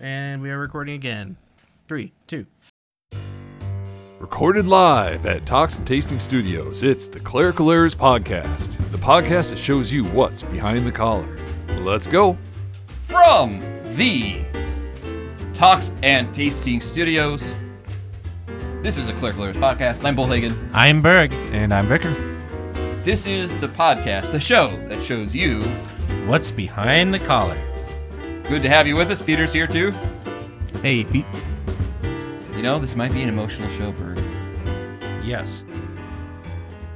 [0.00, 1.36] And we are recording again.
[1.86, 2.46] Three, two.
[4.18, 9.58] Recorded live at Talks and Tasting Studios, it's the Clerical Errors Podcast, the podcast that
[9.58, 11.38] shows you what's behind the collar.
[11.78, 12.36] Let's go.
[13.02, 13.60] from
[13.96, 14.42] the
[15.54, 17.54] Talks and Tasting Studios.
[18.82, 20.04] This is a Clerical Errors podcast.
[20.04, 20.70] I'm Bull Hagen.
[20.72, 21.32] I'm Berg.
[21.52, 22.12] And I'm Vicker.
[23.02, 25.62] This is the podcast, the show that shows you.
[26.26, 27.58] What's behind the collar?
[28.50, 29.22] Good to have you with us.
[29.22, 29.92] Peter's here too.
[30.82, 31.24] Hey, Pete.
[32.56, 34.18] You know, this might be an emotional show, Berg,
[35.24, 35.62] Yes.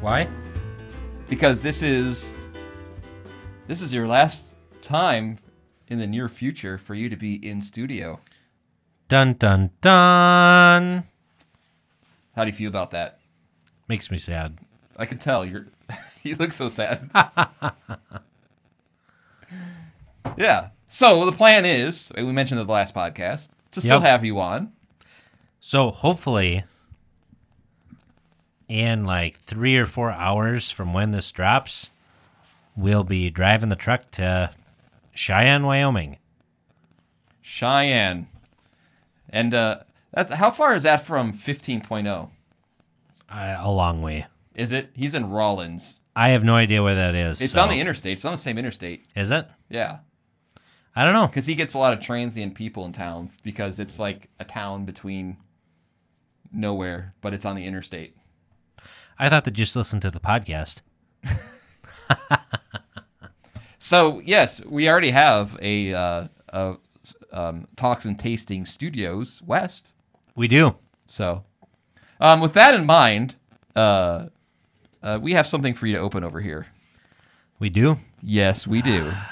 [0.01, 0.29] Why?
[1.29, 2.35] because this is
[3.69, 5.39] this is your last time
[5.87, 8.19] in the near future for you to be in studio.
[9.09, 11.05] Dun dun dun.
[12.35, 13.21] How do you feel about that?
[13.87, 14.59] Makes me sad.
[14.97, 15.69] I can tell you're.
[16.25, 17.09] you look so sad.
[20.37, 20.71] yeah.
[20.95, 24.03] So the plan is, we mentioned in the last podcast, to still Yep.
[24.03, 24.71] have you on.
[25.59, 26.63] So hopefully,
[28.69, 31.91] in like three or four hours from when this drops,
[32.77, 34.53] we'll be driving the truck to
[35.13, 36.19] Cheyenne, Wyoming.
[37.43, 38.29] Cheyenne.
[39.29, 39.81] And uh,
[40.13, 42.31] that's how far is that from 15.0?
[43.29, 44.27] Uh, a long way.
[44.55, 44.91] Is it?
[44.95, 45.99] He's in Rawlins.
[46.15, 47.41] I have no idea where that is.
[47.41, 48.13] It's so- on the interstate.
[48.13, 49.07] It's on the same interstate.
[49.17, 49.49] Is it?
[49.69, 49.99] Yeah.
[50.97, 51.27] I don't know.
[51.27, 54.85] Because he gets a lot of transient people in town because it's like a town
[54.85, 55.39] between
[56.53, 58.17] nowhere, but it's on the interstate.
[59.19, 60.77] I thought that just listened to the podcast.
[63.85, 66.77] So yes, we already have a, uh, a
[67.31, 69.95] um, talks and tasting studios west.
[70.35, 70.77] We do.
[71.07, 71.45] So,
[72.19, 73.37] um, with that in mind,
[73.77, 74.29] uh,
[75.03, 76.69] uh, we have something for you to open over here.
[77.59, 77.99] We do.
[78.23, 79.13] Yes, we do.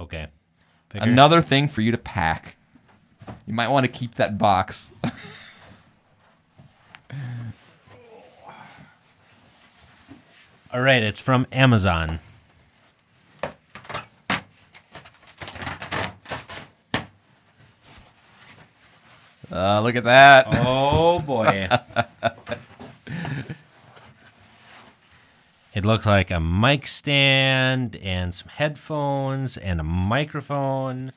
[0.00, 0.26] Okay.
[0.94, 2.56] Another thing for you to pack.
[3.46, 4.90] You might want to keep that box.
[10.72, 11.02] All right.
[11.02, 12.20] It's from Amazon.
[19.52, 20.46] Uh, look at that.
[20.50, 21.68] Oh boy.
[25.74, 31.12] it looks like a mic stand and some headphones and a microphone.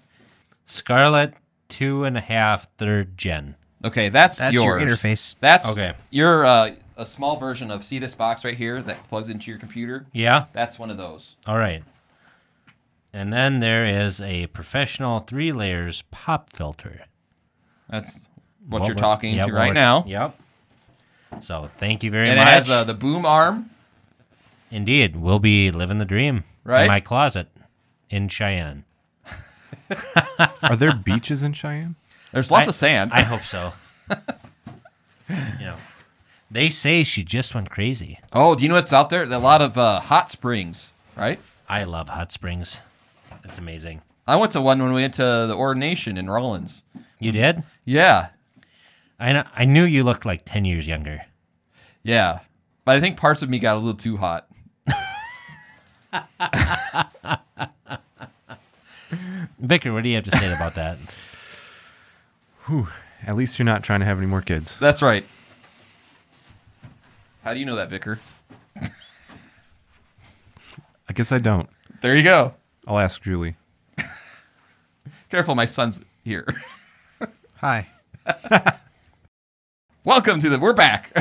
[0.65, 1.33] Scarlett
[1.69, 3.55] two and a half third gen.
[3.85, 5.35] Okay, that's, That's your interface.
[5.39, 5.93] That's Okay.
[6.09, 9.59] Your uh, a small version of see this box right here that plugs into your
[9.59, 10.07] computer.
[10.11, 10.45] Yeah.
[10.53, 11.35] That's one of those.
[11.45, 11.83] All right.
[13.13, 17.03] And then there is a professional three layers pop filter.
[17.89, 18.27] That's
[18.67, 20.03] what, What you're talking yeah, to right now.
[20.07, 20.39] Yep.
[21.41, 22.47] So thank you very And much.
[22.47, 23.69] it has uh, the boom arm.
[24.71, 26.81] Indeed, we'll be living the dream Right?
[26.83, 27.47] in my closet
[28.09, 28.83] in Cheyenne.
[30.61, 31.95] Are there beaches in Cheyenne?
[32.33, 33.11] There's lots I- of sand.
[33.13, 33.73] I hope so.
[35.29, 35.75] you know,
[36.51, 38.19] they say she just went crazy.
[38.33, 39.23] oh, do you know what's out there?
[39.23, 41.39] A lot of uh, hot springs, right?
[41.69, 42.79] I love hot springs.
[43.43, 44.01] It's amazing.
[44.25, 46.83] I went to one when we went to the ordination in Rawlins.
[47.19, 47.63] You did?
[47.85, 48.29] Yeah,
[49.19, 51.23] I kn- I knew you looked like ten years younger.
[52.03, 52.39] yeah.
[52.85, 54.46] But I think parts of me got a little too hot.
[59.59, 60.97] Vicar, what do you have to say about that?
[63.25, 64.77] At least you're not trying to have any more kids.
[64.79, 65.25] That's right.
[67.43, 68.19] How do you know that, Vicar?
[71.09, 71.69] I guess I don't.
[72.01, 72.53] There you go.
[72.85, 73.55] I'll ask Julie.
[75.29, 76.45] Careful, my son's here.
[77.55, 77.87] Hi.
[80.03, 80.59] Welcome to the.
[80.59, 81.11] We're back.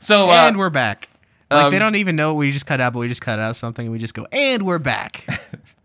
[0.00, 1.08] so, uh, and we're back.
[1.50, 3.38] Like, they um, don't even know what we just cut out, but we just cut
[3.38, 5.26] out something and we just go, and we're back.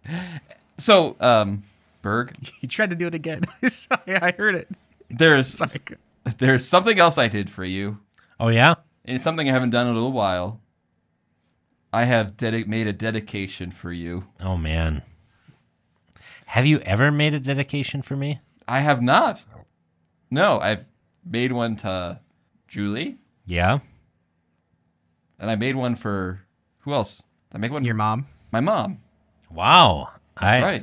[0.77, 1.63] so, um,
[2.01, 3.41] Berg, you tried to do it again.
[3.67, 4.69] Sorry, I heard it.
[5.09, 5.71] there's Sorry.
[6.37, 7.99] there's something else I did for you,
[8.39, 8.75] Oh yeah,
[9.05, 10.61] and it's something I haven't done in a little while.
[11.91, 14.25] I have dedi- made a dedication for you.
[14.39, 15.01] oh man.
[16.45, 18.39] Have you ever made a dedication for me?
[18.67, 19.41] I have not.
[20.31, 20.85] No, I've
[21.25, 22.19] made one to
[22.67, 23.79] Julie, Yeah.
[25.39, 26.41] And I made one for
[26.79, 27.17] who else?
[27.51, 28.27] Did I make one Your mom.
[28.51, 28.99] my mom.
[29.51, 30.09] Wow.
[30.39, 30.81] That's I, right.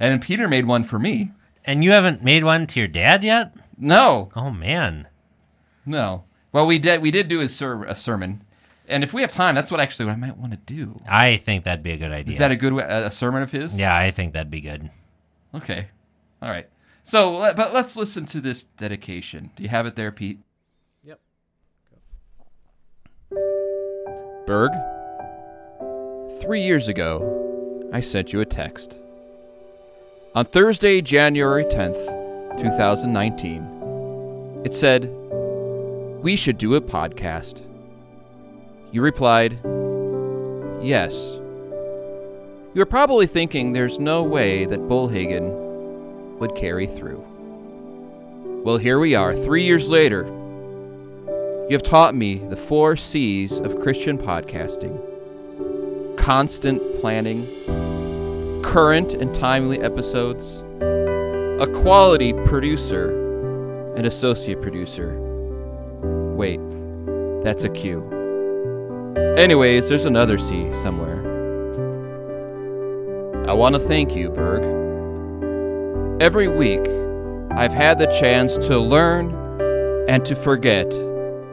[0.00, 1.32] And then Peter made one for me.
[1.64, 3.54] And you haven't made one to your dad yet?
[3.76, 5.06] No, Oh man.
[5.86, 6.24] no.
[6.52, 7.02] Well, we did.
[7.02, 8.42] We did do a, ser- a sermon,
[8.88, 10.98] and if we have time, that's what actually what I might want to do.
[11.06, 12.32] I think that'd be a good idea.
[12.32, 13.78] Is that a good wa- a a sermon of his?
[13.78, 14.90] yeah, I think that'd be good.
[15.54, 15.88] Okay.
[16.40, 16.66] All right.
[17.04, 19.50] So, but let's listen to this dedication.
[19.56, 20.40] Do you have it there, Pete?
[24.48, 24.72] Berg,
[26.40, 28.98] three years ago, I sent you a text.
[30.34, 34.62] On Thursday, January 10th, 2019.
[34.64, 35.10] It said,
[36.22, 37.60] We should do a podcast.
[38.90, 39.58] You replied,
[40.80, 41.34] Yes.
[41.34, 47.22] You were probably thinking there's no way that Bullhagen would carry through.
[48.64, 50.37] Well, here we are, three years later.
[51.68, 55.04] You have taught me the four C's of Christian podcasting
[56.16, 57.46] constant planning,
[58.62, 65.20] current and timely episodes, a quality producer, and associate producer.
[66.34, 66.58] Wait,
[67.44, 68.02] that's a Q.
[69.36, 71.20] Anyways, there's another C somewhere.
[73.46, 74.62] I want to thank you, Berg.
[76.22, 76.88] Every week,
[77.50, 79.34] I've had the chance to learn
[80.08, 80.90] and to forget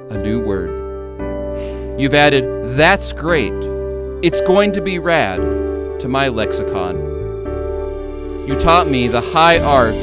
[0.09, 1.99] a new word.
[1.99, 2.43] You've added,
[2.75, 3.53] that's great.
[4.21, 5.39] It's going to be rad
[6.01, 6.97] to my lexicon.
[8.47, 9.95] You taught me the high art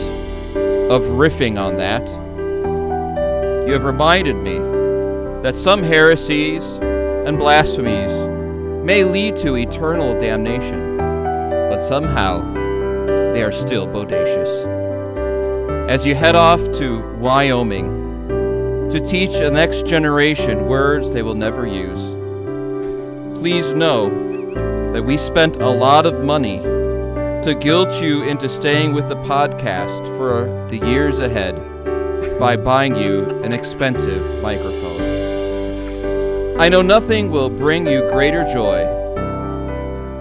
[0.91, 2.07] of riffing on that.
[3.67, 4.59] You have reminded me
[5.43, 8.13] that some heresies and blasphemies
[8.85, 12.41] may lead to eternal damnation, but somehow
[13.33, 14.67] they are still bodacious.
[15.89, 18.12] As you head off to Wyoming
[18.93, 22.11] to teach a next generation words they will never use,
[23.41, 24.11] please know
[24.93, 30.05] that we spent a lot of money to guilt you into staying with the podcast
[30.19, 31.57] for the years ahead
[32.39, 35.01] by buying you an expensive microphone.
[36.61, 38.85] I know nothing will bring you greater joy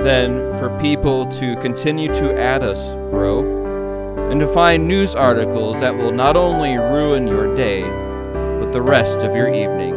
[0.02, 5.94] than for people to continue to add us, bro, and to find news articles that
[5.94, 7.84] will not only ruin your day,
[8.72, 9.94] the rest of your evening.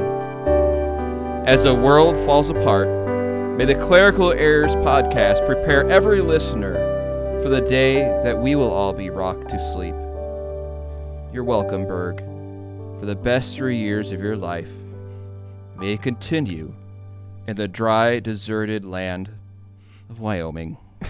[1.47, 2.88] As the world falls apart,
[3.56, 6.75] may the Clerical Errors podcast prepare every listener
[7.41, 9.94] for the day that we will all be rocked to sleep.
[11.32, 12.19] You're welcome, Berg,
[12.99, 14.71] for the best three years of your life.
[15.79, 16.75] May it continue
[17.47, 19.31] in the dry, deserted land
[20.11, 20.79] of Wyoming.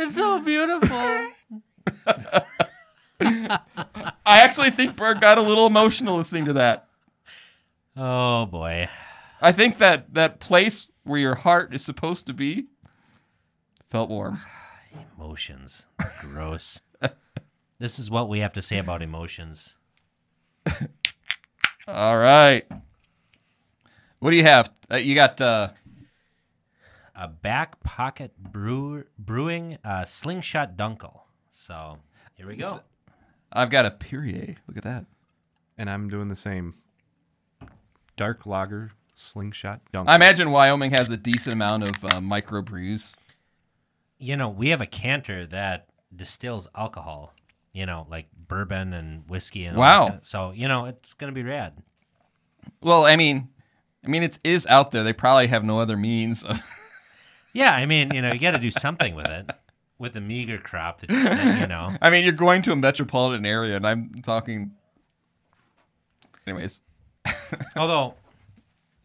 [0.00, 1.26] It's so beautiful.
[3.20, 6.88] I actually think Berg got a little emotional listening to that.
[7.96, 8.88] oh boy.
[9.40, 12.66] I think that that place where your heart is supposed to be
[13.86, 14.40] felt warm.
[15.18, 15.86] Emotions.
[16.20, 16.80] Gross.
[17.78, 19.74] this is what we have to say about emotions.
[21.88, 22.64] All right.
[24.18, 24.70] What do you have?
[24.90, 25.70] Uh, you got uh,
[27.14, 31.20] A back pocket brew brewing uh, slingshot dunkel.
[31.50, 31.98] So
[32.36, 32.80] here we go.
[33.52, 34.56] I've got a Perrier.
[34.66, 35.06] Look at that.
[35.76, 36.74] And I'm doing the same.
[38.16, 40.08] Dark lager slingshot dunk.
[40.08, 43.12] I imagine Wyoming has a decent amount of uh, micro brews.
[44.18, 47.32] You know, we have a canter that distills alcohol.
[47.72, 50.08] You know, like bourbon and whiskey and all Wow.
[50.08, 51.74] that So you know, it's gonna be rad.
[52.80, 53.48] Well, I mean,
[54.04, 55.04] I mean it is out there.
[55.04, 56.60] They probably have no other means of.
[57.52, 59.50] Yeah, I mean, you know, you got to do something with it,
[59.98, 61.96] with the meager crop that, that you know.
[62.00, 64.72] I mean, you're going to a metropolitan area, and I'm talking.
[66.46, 66.80] Anyways,
[67.76, 68.14] Although,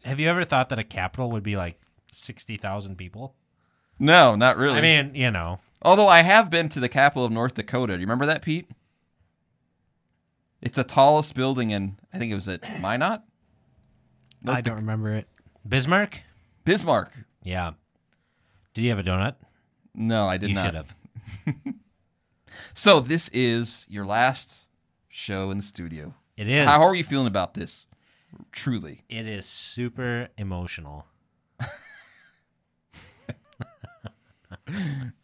[0.04, 1.78] have you ever thought that a capital would be like
[2.12, 3.34] sixty thousand people?
[3.98, 4.78] no, not really.
[4.78, 7.92] I mean, you know, Although I have been to the capital of North Dakota.
[7.94, 8.70] Do you remember that, Pete?
[10.62, 13.22] It's the tallest building in, I think it was at Minot?
[14.46, 15.28] I don't remember it.
[15.68, 16.22] Bismarck.
[16.64, 17.12] Bismarck.
[17.42, 17.72] Yeah.
[18.72, 19.34] Did you have a donut?
[19.94, 20.66] No, I did you not.
[20.66, 20.96] should have.
[22.76, 24.66] So this is your last
[25.08, 26.14] show in the studio.
[26.36, 26.64] It is.
[26.64, 27.86] How are you feeling about this?
[28.50, 29.02] Truly.
[29.08, 31.06] It is super emotional.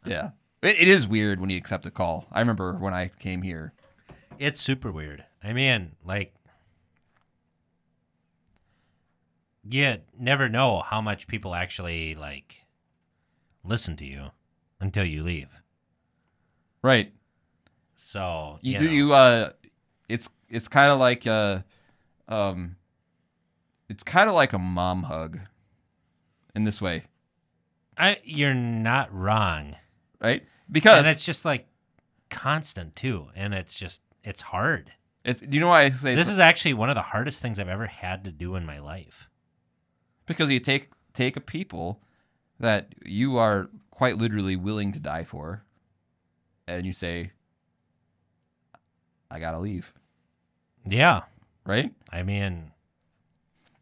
[0.04, 0.30] Yeah.
[0.62, 2.26] It, it is weird when you accept a call.
[2.30, 3.72] I remember when I came here.
[4.38, 5.24] It's super weird.
[5.42, 6.34] I mean, like,
[9.68, 12.64] you never know how much people actually like
[13.64, 14.30] listen to you
[14.80, 15.48] until you leave.
[16.82, 17.12] Right.
[17.94, 19.50] So You, you, do know, you uh
[20.08, 21.60] it's it's kind of like uh
[22.28, 22.76] um
[23.88, 25.40] it's kind of like a mom hug
[26.54, 27.04] in this way,
[27.96, 29.76] I, you're not wrong,
[30.20, 30.42] right?
[30.70, 31.66] Because and it's just like
[32.28, 34.92] constant too, and it's just it's hard.
[35.24, 37.58] it's do you know why I say This is actually one of the hardest things
[37.58, 39.28] I've ever had to do in my life.
[40.26, 42.00] because you take take a people
[42.58, 43.70] that you are
[44.00, 45.62] quite literally willing to die for
[46.66, 47.32] and you say
[49.30, 49.92] I got to leave,
[50.86, 51.20] Yeah,
[51.66, 51.92] right?
[52.10, 52.72] I mean,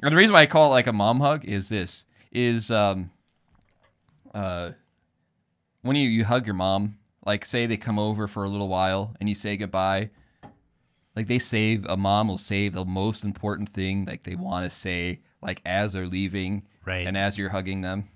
[0.03, 3.13] And the reason why I call it like a mom hug is this is um
[4.35, 4.73] uh
[5.83, 9.15] when you you hug your mom like say they come over for a little while
[9.21, 10.11] and you say goodbye,
[11.15, 14.77] like they save a mom will save the most important thing like they want to
[14.77, 17.07] say like as they're leaving Right.
[17.07, 18.09] and as you're hugging them.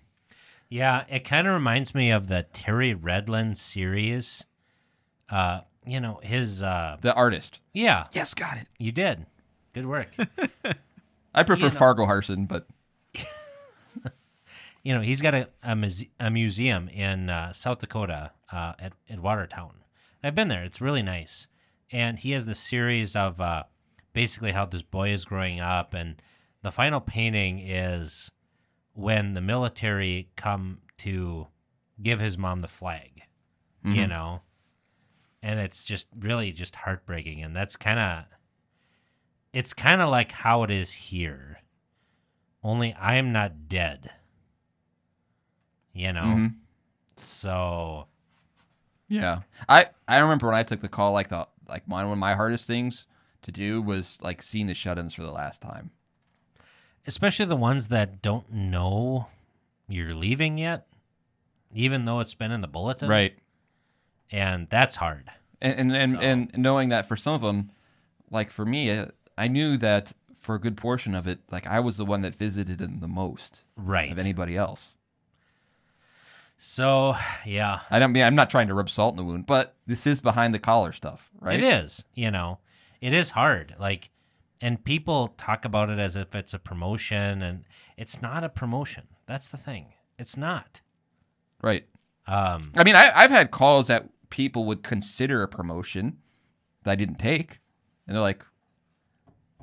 [0.72, 4.46] Yeah, it kind of reminds me of the Terry Redlin series.
[5.28, 7.60] Uh, you know, his uh The artist.
[7.74, 8.66] yeah, Yes, got it.
[8.78, 9.26] you did.
[9.74, 10.08] Good work.
[11.34, 12.66] I prefer You know- Fargo Harson, but
[14.82, 18.92] you know, he's got a a, muse- a museum in uh, South Dakota uh, at
[19.10, 19.74] at Watertown.
[20.24, 20.64] I've been there.
[20.64, 21.48] It's really nice,
[21.90, 23.64] and he has this series of uh,
[24.12, 26.22] basically how this boy is growing up, and
[26.62, 28.30] the final painting is
[28.94, 31.46] when the military come to
[32.02, 33.22] give his mom the flag,
[33.84, 34.42] you know,
[35.42, 38.24] and it's just really just heartbreaking, and that's kind of
[39.52, 41.58] it's kind of like how it is here,
[42.62, 44.10] only I'm not dead
[45.94, 46.54] you know Mhm.
[47.18, 48.06] so
[49.08, 49.42] yeah.
[49.68, 52.66] I I remember when I took the call like the like one of my hardest
[52.66, 53.06] things
[53.42, 55.90] to do was like seeing the shut-ins for the last time.
[57.06, 59.26] Especially the ones that don't know
[59.88, 60.86] you're leaving yet
[61.74, 63.34] even though it's been in the bulletin Right.
[64.30, 65.30] and that's hard
[65.60, 67.70] and and and, So- and knowing that for some of them,
[68.30, 69.06] like for me, uh,
[69.38, 72.34] I knew that for a good portion of it, like I was the one that
[72.34, 74.96] visited them the most right of anybody else.
[76.58, 77.14] so
[77.46, 80.06] yeah I don't mean I'm not trying to rub salt in the wound, but this
[80.06, 81.60] is behind the collar stuff, right?
[81.60, 82.58] it is you know
[83.00, 84.10] it is hard like
[84.62, 87.64] and people talk about it as if it's a promotion and
[87.98, 89.86] it's not a promotion that's the thing
[90.18, 90.80] it's not
[91.62, 91.86] Right.
[92.26, 96.18] um I mean, I, I've had calls that people would consider a promotion
[96.84, 97.60] that I didn't take,
[98.06, 98.44] and they're like,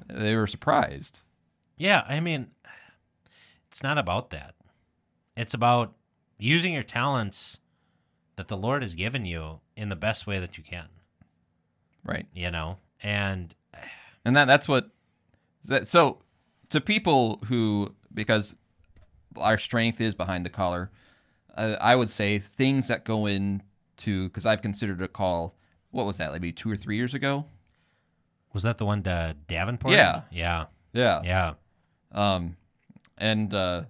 [0.08, 1.20] they were surprised.
[1.75, 2.51] Yeah, I mean,
[3.68, 4.56] it's not about that.
[5.36, 5.94] It's about
[6.38, 7.60] using your talents
[8.38, 10.88] that the Lord has given you in the best way that you can,
[12.06, 12.27] Right.
[12.34, 12.77] you know?
[13.03, 13.53] And
[14.25, 14.89] and that that's what
[15.65, 16.19] that so
[16.69, 18.55] to people who because
[19.38, 20.89] our strength is behind the collar
[21.55, 25.55] uh, i would say things that go into because i've considered a call
[25.91, 27.45] what was that maybe two or three years ago
[28.51, 29.93] was that the one to Davenport?
[29.93, 30.21] Yeah.
[30.31, 30.65] Yeah.
[30.93, 31.53] yeah Yeah.
[32.11, 32.57] um
[33.17, 33.83] and uh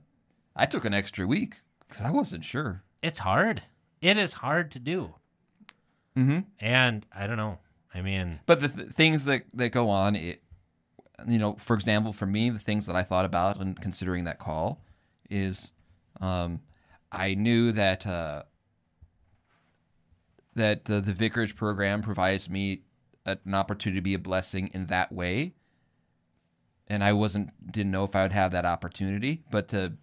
[0.56, 1.56] i took an extra week
[1.88, 3.64] because i wasn't sure It's hard.
[4.02, 5.16] It is hard to do.
[6.18, 6.40] mm-hmm.
[6.60, 7.60] And I don't know.
[7.94, 10.44] I mean, but the th- things that that go on it
[11.28, 14.40] you know for example for me the things that i thought about when considering that
[14.40, 14.82] call
[15.30, 15.74] is
[16.22, 16.62] um
[17.12, 18.42] i knew that uh
[20.56, 22.82] that the, the vicarage program provides me
[23.26, 25.54] an opportunity to be a blessing in that way.
[26.88, 29.44] And i wasn't didn't know if i would have that opportunity.
[29.52, 29.94] But to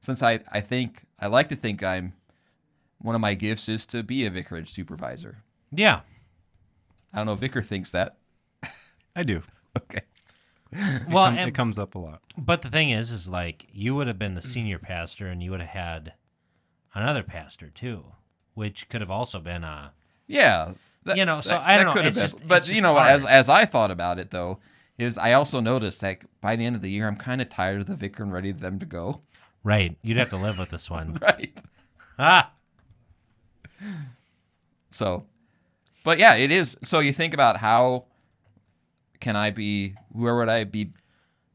[0.00, 2.14] since i i think i like to think i'm
[2.98, 5.42] one of my gifts is to be a vicarage supervisor.
[5.72, 6.00] Yeah.
[7.12, 8.16] I don't know if vicar thinks that
[9.14, 9.42] I do.
[9.76, 10.00] okay
[11.06, 12.22] Well, Come- and- it comes up a lot.
[12.38, 15.50] But the thing is, is like you would have been the senior pastor, and you
[15.50, 16.14] would have had
[16.94, 18.04] another pastor too,
[18.54, 19.92] which could have also been a
[20.26, 20.72] Yeah.
[21.04, 22.40] that- You know, so that- I don't that know, could have it's been.
[22.40, 24.60] just- but it's you just know, as as I thought about it though,
[24.96, 27.82] is I also noticed that by the end of the year, I'm kind of tired
[27.82, 29.20] of the vicar and ready for them to go.
[29.62, 29.96] right.
[30.02, 31.14] You'd have to live with this one.
[31.20, 31.58] Right.
[32.18, 32.52] ah,
[34.90, 35.26] So,
[36.04, 36.76] but yeah, it is.
[36.82, 38.06] So you think about how
[39.20, 39.94] can I be?
[40.10, 40.92] Where would I be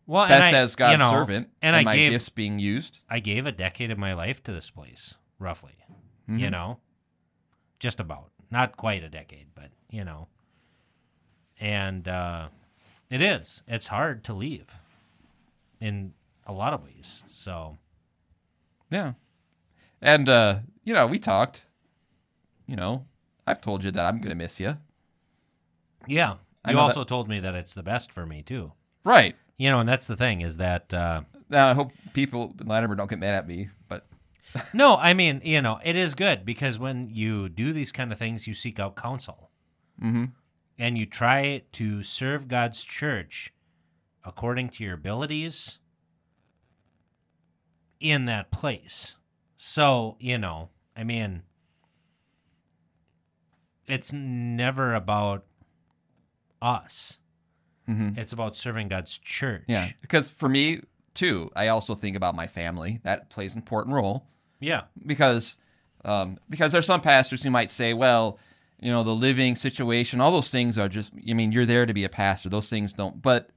[0.06, 1.50] well, and best I- as God's you know, servant?
[1.62, 3.00] and I my gave gifts being used.
[3.10, 5.74] I gave a decade of my life to this place, roughly.
[6.30, 6.80] You know,
[7.80, 10.28] just about, not quite a decade, but you know,
[11.60, 12.50] and uh,
[13.10, 13.62] it is.
[13.66, 14.68] It's hard to leave
[15.80, 16.14] in
[16.46, 17.24] a lot of ways.
[17.30, 17.78] So
[18.92, 19.14] Yeah.
[20.02, 21.66] And uh, you know, we talked.
[22.68, 23.06] You know,
[23.48, 24.78] I've told you that I'm gonna miss you.
[26.06, 26.36] yeah,
[26.70, 28.74] you also told me that it's the best for me too.
[29.04, 29.36] Right.
[29.58, 32.96] You know, and that's the thing is that uh, Now I hope people in Latimer
[32.96, 34.06] don't get mad at me, but
[34.74, 38.20] no, I mean, you know, it is good because when you do these kind of
[38.20, 39.50] things, you seek out counsel.
[40.04, 40.26] Mm-hmm.
[40.78, 43.52] And you try to serve God's church
[44.24, 45.80] according to your abilities
[48.00, 49.16] in that place.
[49.56, 51.42] So, you know, I mean,
[53.88, 55.46] it's never about
[56.62, 57.18] us.
[57.88, 58.18] Mhm.
[58.18, 59.64] It's about serving God's church.
[59.68, 60.82] Yeah, because for me
[61.14, 63.00] too, I also think about my family.
[63.04, 64.28] That plays an important role
[64.60, 64.84] Yeah.
[65.06, 65.56] because
[66.06, 68.40] um, because there's some pastors who might say, well,
[68.80, 71.12] you know, the living situation, all those things are just.
[71.28, 72.50] I mean, you're there to be a pastor.
[72.50, 73.22] Those things don't.
[73.22, 73.50] But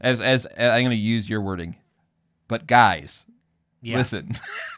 [0.00, 1.76] as as I'm going to use your wording,
[2.48, 3.26] but guys,
[3.82, 3.96] Yeah.
[3.98, 4.38] listen,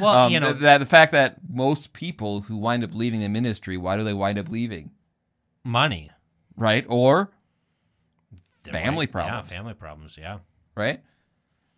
[0.00, 3.28] Well, Um, you know, that the fact that most people who wind up leaving the
[3.28, 4.90] ministry, why do they wind up leaving?
[5.64, 6.10] money.
[6.56, 6.84] Right?
[6.88, 7.32] Or
[8.70, 9.50] Family problems.
[9.50, 10.16] Yeah, family problems.
[10.18, 10.38] Yeah.
[10.74, 11.00] right?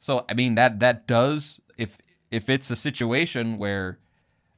[0.00, 1.98] So I mean that that does if
[2.30, 3.98] if it's a situation where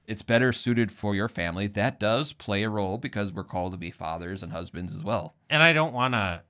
[0.07, 3.79] it's better suited for your family, that does play a role because we're called to
[3.79, 5.35] be fathers and husbands as well.
[5.51, 6.43] And I don't want to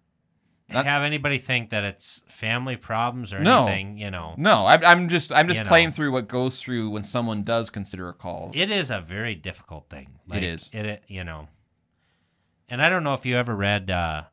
[0.74, 3.66] Not- have anybody think that it's family problems or No.
[3.66, 3.98] anything.
[3.98, 5.68] You know, No, I'm, I'm just I'm just You know.
[5.68, 8.50] playing through what goes through when someone does consider a call.
[8.54, 10.18] it is a very difficult thing.
[10.26, 10.68] Like, is.
[10.72, 11.48] It, it you know,
[12.68, 14.24] and I don't know if you ever read uh,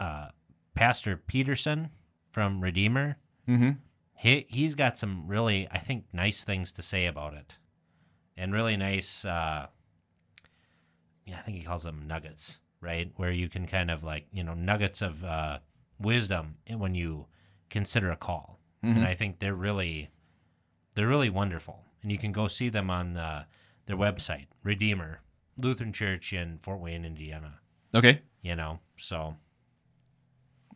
[0.00, 0.28] uh,
[0.74, 1.90] Pastor Peterson
[2.30, 3.18] from Redeemer.
[3.46, 3.70] mm-hmm.
[4.20, 7.56] He he's got some really I think nice things to say about it,
[8.36, 9.24] and really nice.
[9.24, 9.66] Uh,
[11.24, 13.10] yeah, I think he calls them nuggets, right?
[13.16, 15.58] Where you can kind of like you know nuggets of uh,
[15.98, 17.26] wisdom when you
[17.70, 20.10] consider a call, and I think they're really
[20.94, 23.44] they're really wonderful, and you can go see them on uh,
[23.86, 25.20] their website, Redeemer
[25.56, 27.60] Lutheran Church in Fort Wayne, Indiana.
[27.94, 28.22] Okay.
[28.42, 29.36] You know, so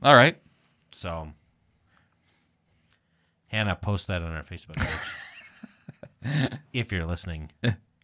[0.02, 0.36] All right.
[0.90, 1.32] so
[3.46, 6.58] Hannah, post that on our Facebook page.
[6.72, 7.50] if you're listening.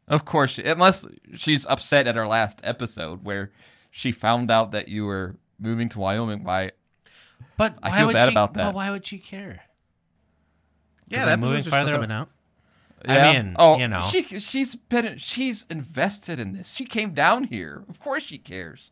[0.07, 3.51] Of course, unless she's upset at our last episode where
[3.91, 6.73] she found out that you were moving to Wyoming by
[7.57, 8.65] But I why feel would bad she, about that.
[8.67, 9.63] But why would she care?
[11.09, 12.29] Yeah, that moving was just still farther- coming out.
[13.05, 14.01] I mean, oh, you know.
[14.11, 16.75] she she's been she's invested in this.
[16.75, 17.85] She came down here.
[17.89, 18.91] Of course, she cares.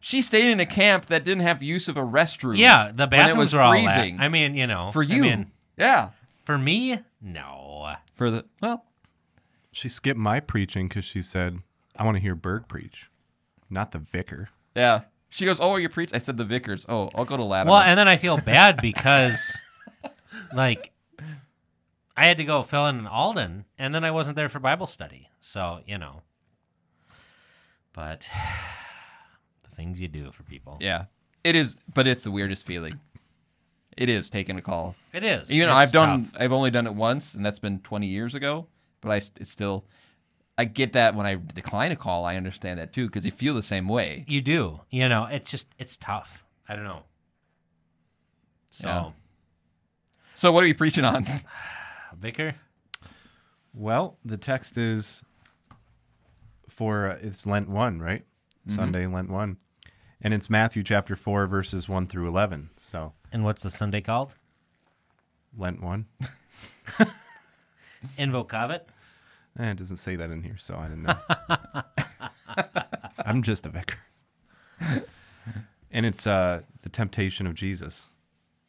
[0.00, 2.58] She stayed in a camp that didn't have use of a restroom.
[2.58, 4.16] Yeah, the when it bathrooms was were all freezing.
[4.16, 4.24] that.
[4.24, 6.10] I mean, you know, for I you, mean, yeah.
[6.44, 7.94] for me, no.
[8.12, 8.84] For the well,
[9.70, 11.60] She skipped my preaching because she said,
[11.96, 13.08] I want to hear Berg preach,
[13.70, 14.48] not the vicar.
[14.74, 15.02] yeah.
[15.30, 17.72] She goes, "Oh, you preach?" I said, "The vicars." Oh, I'll go to Latimer.
[17.72, 19.56] Well, and then I feel bad because,
[20.54, 20.92] like,
[22.16, 24.86] I had to go fill in in Alden, and then I wasn't there for Bible
[24.86, 25.30] study.
[25.40, 26.22] So you know,
[27.92, 28.26] but
[29.68, 31.06] the things you do for people, yeah,
[31.42, 33.00] it is, but it's the weirdest feeling.
[33.96, 34.94] It is taking a call.
[35.12, 35.50] it is.
[35.50, 36.24] You know, It's I've done.
[36.26, 36.32] tough.
[36.42, 38.66] I've only done it once, and that's been 20 years ago.
[39.00, 39.84] But I, it's still.
[40.56, 43.54] I get that when I decline a call, I understand that too because you feel
[43.54, 44.24] the same way.
[44.28, 44.80] You do.
[44.90, 46.44] You know, it's just it's tough.
[46.68, 47.02] I don't know.
[48.70, 49.10] So, Yeah.
[50.34, 51.26] So what are you preaching on?
[52.18, 52.54] Vicar,
[53.72, 55.22] Well, the text is
[56.68, 58.24] for uh, it's Lent 1, right?
[58.66, 59.58] Sunday, Lent 1.
[60.22, 62.70] And it's Matthew chapter 4, verses 1 through 11.
[62.76, 64.34] So, and what's the Sunday called?
[65.56, 66.06] Lent 1.
[68.18, 68.80] Invocavit.
[69.58, 71.16] Eh, it doesn't say that in here, so I didn't know.
[73.24, 73.98] I'm just a vicar.
[75.90, 78.08] and it's uh, the temptation of Jesus.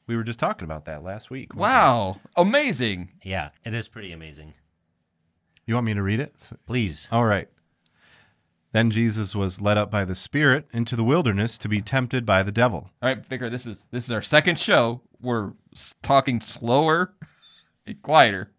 [0.08, 1.54] We were just talking about that last week.
[1.54, 1.62] weren't we?
[1.64, 3.10] wow, amazing!
[3.24, 4.54] Yeah, it is pretty amazing.
[5.66, 6.50] You want me to read it?
[6.68, 7.08] Please.
[7.12, 7.50] All right.
[8.72, 12.44] Then Jesus was led up by the Spirit into the wilderness to be tempted by
[12.44, 12.92] the devil.
[13.02, 15.02] All right, Vicar, this is this is our second show.
[15.20, 15.54] We're
[16.04, 17.14] talking slower
[17.88, 18.52] and quieter,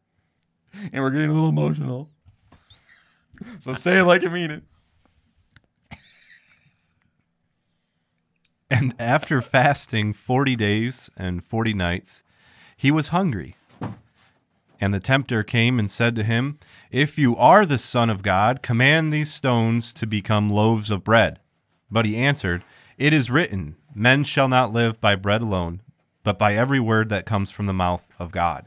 [0.92, 2.10] and we're getting a little emotional.
[3.61, 4.62] So say it like you mean it.
[8.68, 12.22] And after fasting 40 days and 40 nights,
[12.76, 13.56] he was hungry.
[14.80, 16.59] And the tempter came and said to him,
[16.90, 21.40] If you are the Son of God, command these stones to become loaves of bread.
[21.90, 22.64] But he answered,
[22.98, 25.80] It is written, Men shall not live by bread alone,
[26.24, 28.66] but by every word that comes from the mouth of God.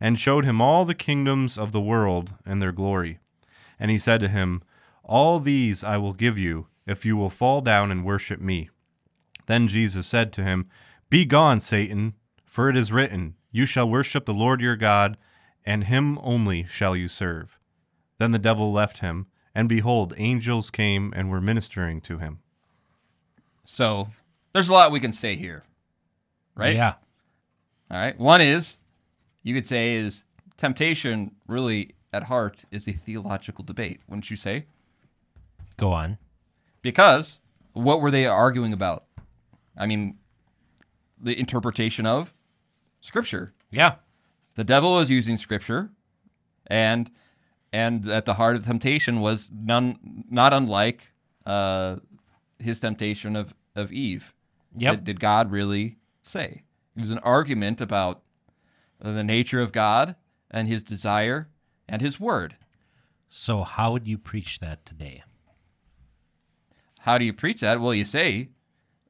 [0.00, 3.18] and showed him all the kingdoms of the world and their glory.
[3.78, 4.62] And he said to him,
[5.02, 8.70] All these I will give you, if you will fall down and worship me.
[9.46, 10.68] Then Jesus said to him,
[11.10, 15.16] Be gone, Satan, for it is written, You shall worship the Lord your God,
[15.64, 17.58] and him only shall you serve.
[18.18, 22.40] Then the devil left him, and behold, angels came and were ministering to him.
[23.64, 24.10] So
[24.52, 25.64] there's a lot we can say here,
[26.54, 26.74] right?
[26.74, 26.94] Yeah.
[27.90, 28.18] All right.
[28.18, 28.78] One is,
[29.44, 30.24] you could say, is
[30.56, 34.66] temptation really at heart is a theological debate, wouldn't you say?
[35.76, 36.18] Go on.
[36.82, 37.38] Because
[37.72, 39.04] what were they arguing about?
[39.76, 40.18] I mean,
[41.20, 42.32] the interpretation of
[43.00, 43.52] Scripture.
[43.70, 43.96] Yeah.
[44.54, 45.90] The devil is using Scripture
[46.66, 47.10] and
[47.72, 51.12] and at the heart of temptation was none not unlike
[51.44, 51.96] uh,
[52.58, 54.32] his temptation of of Eve.
[54.76, 54.94] Yep.
[54.94, 56.62] Did, did God really say?
[56.96, 58.22] It was an argument about
[59.00, 60.16] the nature of God
[60.50, 61.48] and His desire
[61.88, 62.56] and His word.
[63.28, 65.24] So how would you preach that today?
[67.00, 67.80] How do you preach that?
[67.80, 68.50] Well, you say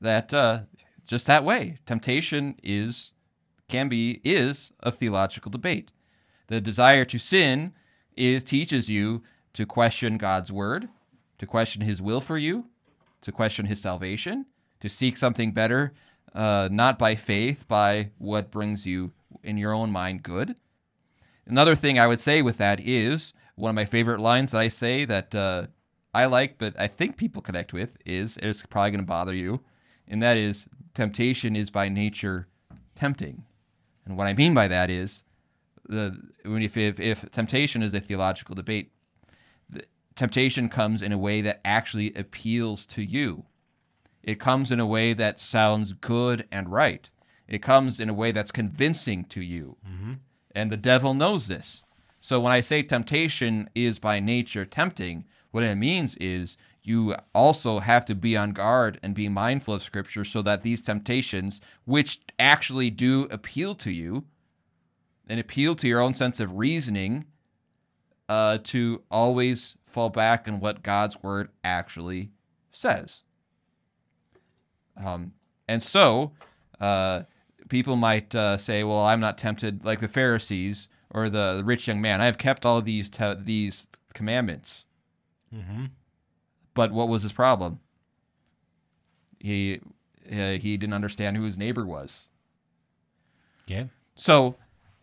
[0.01, 0.61] that uh,
[0.99, 1.79] it's just that way.
[1.87, 3.13] Temptation is
[3.69, 5.91] can be is a theological debate.
[6.49, 7.73] The desire to sin
[8.17, 9.23] is teaches you
[9.55, 10.89] to question God's word,
[11.39, 12.67] to question His will for you,
[13.23, 14.47] to question His salvation,
[14.81, 15.93] to seek something better,
[16.35, 20.57] uh, not by faith, by what brings you in your own mind good.
[21.47, 24.69] Another thing I would say with that is one of my favorite lines that I
[24.69, 25.67] say that uh,
[26.15, 29.61] I like, but I think people connect with is it's probably going to bother you,
[30.09, 32.49] and that is temptation is by nature
[32.95, 33.45] tempting.
[34.07, 35.25] And what I mean by that is
[35.87, 38.93] the when if if, if temptation is a theological debate,
[39.69, 43.45] the, temptation comes in a way that actually appeals to you.
[44.23, 47.11] It comes in a way that sounds good and right.
[47.49, 49.77] It comes in a way that's convincing to you.
[50.55, 51.83] And the devil knows this.
[52.21, 57.79] So when I say temptation is by nature tempting, what it means is you also
[57.81, 62.21] have to be on guard and be mindful of scripture so that these temptations, which
[62.39, 64.25] actually do appeal to you
[65.29, 67.25] and appeal to your own sense of reasoning,
[68.29, 72.31] uh, to always fall back on what God's word actually
[72.73, 73.23] says.
[74.97, 75.33] Um,
[75.69, 76.33] and so,
[76.81, 77.23] uh,
[77.75, 81.89] people might uh, say, "Well, I'm not tempted like the Pharisees or the, the rich
[81.89, 82.21] young man.
[82.21, 84.85] I have kept all these te- these commandments."
[85.53, 85.87] Mm-hmm.
[86.75, 87.81] But what was his problem?
[89.41, 89.81] He
[90.31, 92.29] uh, he didn't understand who his neighbor was.
[93.69, 93.89] Okay.
[94.15, 94.55] So,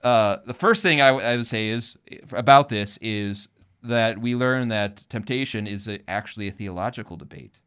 [0.02, 1.98] uh, the first thing I, w- I would say is
[2.32, 3.50] about this is
[3.84, 7.60] that we learn that temptation is a, actually a theological debate.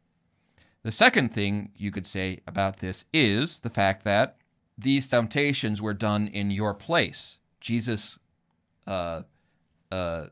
[0.81, 4.37] The second thing you could say about this is the fact that
[4.77, 7.39] these temptations were done in your place.
[7.61, 8.19] Jesus
[8.87, 9.21] uh,
[9.91, 10.27] uh,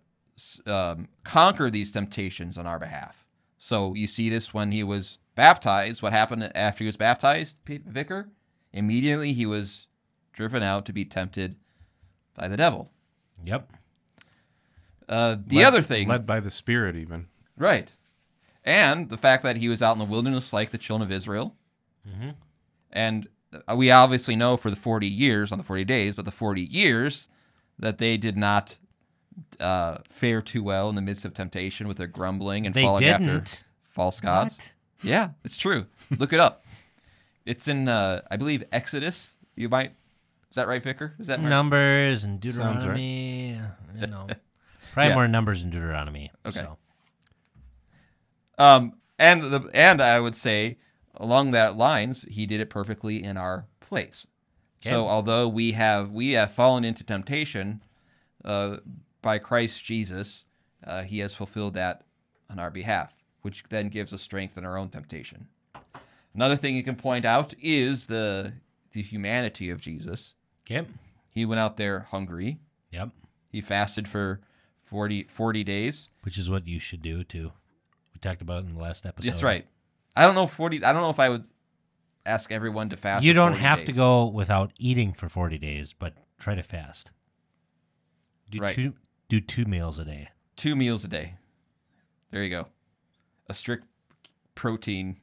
[0.65, 3.25] um, conquered these temptations on our behalf.
[3.57, 6.01] So you see this when he was baptized.
[6.01, 8.29] What happened after he was baptized, Vicar?
[8.73, 9.87] Immediately he was
[10.33, 11.55] driven out to be tempted
[12.35, 12.91] by the devil.
[13.45, 13.71] Yep.
[15.07, 17.27] Uh, the Led- other thing, led by the Spirit, even.
[17.57, 17.89] right,
[18.63, 21.55] and the fact that he was out in the wilderness like the children of Israel,
[22.91, 23.29] and uh,
[23.75, 27.27] we obviously know for the forty years on the forty days, but the forty years
[27.79, 28.77] that they did not
[29.59, 33.05] uh, fare too well in the midst of temptation with their grumbling and They following
[33.05, 33.63] after didn't.
[33.89, 34.57] false gods.
[34.57, 34.73] What?
[35.03, 35.85] Yeah, it's true.
[36.17, 36.65] Look it up.
[37.45, 39.33] It's in, uh, I believe, Exodus.
[39.57, 39.89] You might.
[40.49, 41.13] Is that right, Vicar?
[41.19, 41.49] Is that right?
[41.49, 42.95] Numbers and Sounds right.
[42.95, 43.59] Deuteronomy.
[43.99, 44.27] You know,
[44.93, 45.15] probably Yeah.
[45.15, 46.31] more numbers in Deuteronomy.
[46.45, 46.61] Okay.
[46.61, 46.77] So.
[48.57, 50.77] Um, and the and I would say
[51.15, 54.27] along that lines, he did it perfectly in our place.
[54.81, 57.81] So although we have we have fallen into temptation
[58.43, 58.77] uh,
[59.21, 60.43] by Christ Jesus,
[60.85, 62.03] uh, he has fulfilled that
[62.49, 65.47] on our behalf, which then gives us strength in our own temptation.
[66.35, 68.53] Another thing you can point out is the
[68.91, 70.35] the humanity of Jesus.
[70.65, 70.85] Okay.
[71.29, 72.59] He went out there hungry.
[72.91, 73.09] Yep.
[73.49, 74.41] He fasted for
[74.83, 76.09] 40, 40 days.
[76.23, 77.51] Which is what you should do too.
[78.13, 79.31] We talked about it in the last episode.
[79.31, 79.65] That's right.
[80.15, 81.45] I don't know if 40 I don't know if I would
[82.25, 83.23] ask everyone to fast.
[83.23, 87.11] You don't 40 have to go without eating for 40 days, but try to fast.
[88.49, 88.75] Do Right.
[88.75, 88.93] two
[89.29, 90.29] do two meals a day.
[90.55, 91.35] two meals a day.
[92.31, 92.67] There you go.
[93.49, 93.85] A strict
[94.55, 95.19] protein.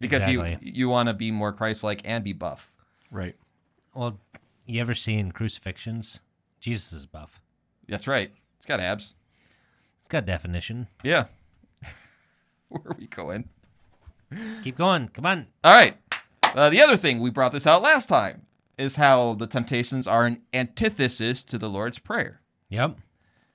[0.00, 0.58] Because Exactly.
[0.62, 2.72] you you want to be more Christ-like and be buff.
[3.10, 3.36] Right.
[3.94, 4.20] Well,
[4.64, 6.20] you ever seen crucifixions?
[6.60, 7.40] Jesus is buff.
[7.88, 8.32] That's right.
[8.56, 9.14] It's got abs.
[10.00, 10.88] It's got definition.
[11.02, 11.26] Yeah.
[12.82, 13.48] Where are we going?
[14.62, 15.08] Keep going.
[15.08, 15.46] Come on.
[15.64, 15.96] All right.
[16.54, 18.42] Uh, the other thing we brought this out last time
[18.76, 22.40] is how the temptations are an antithesis to the Lord's prayer.
[22.68, 22.98] Yep.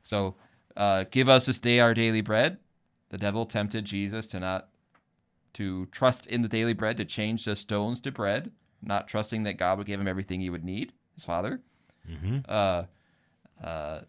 [0.01, 0.35] So,
[0.75, 2.57] uh, give us this day our daily bread.
[3.09, 4.69] The devil tempted Jesus to not
[5.53, 9.57] to trust in the daily bread to change the stones to bread, not trusting that
[9.57, 11.61] God would give him everything he would need, his Father.
[12.09, 12.39] Mm-hmm.
[12.49, 12.83] Uh,
[13.63, 14.01] uh,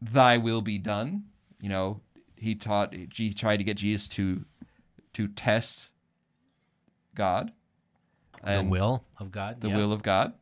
[0.00, 1.24] Thy will be done.
[1.60, 2.00] You know,
[2.42, 4.44] he taught he tried to get Jesus to
[5.12, 5.90] to test
[7.14, 7.52] God.
[8.64, 9.60] the will of God.
[9.60, 9.76] the yep.
[9.76, 10.32] will of God.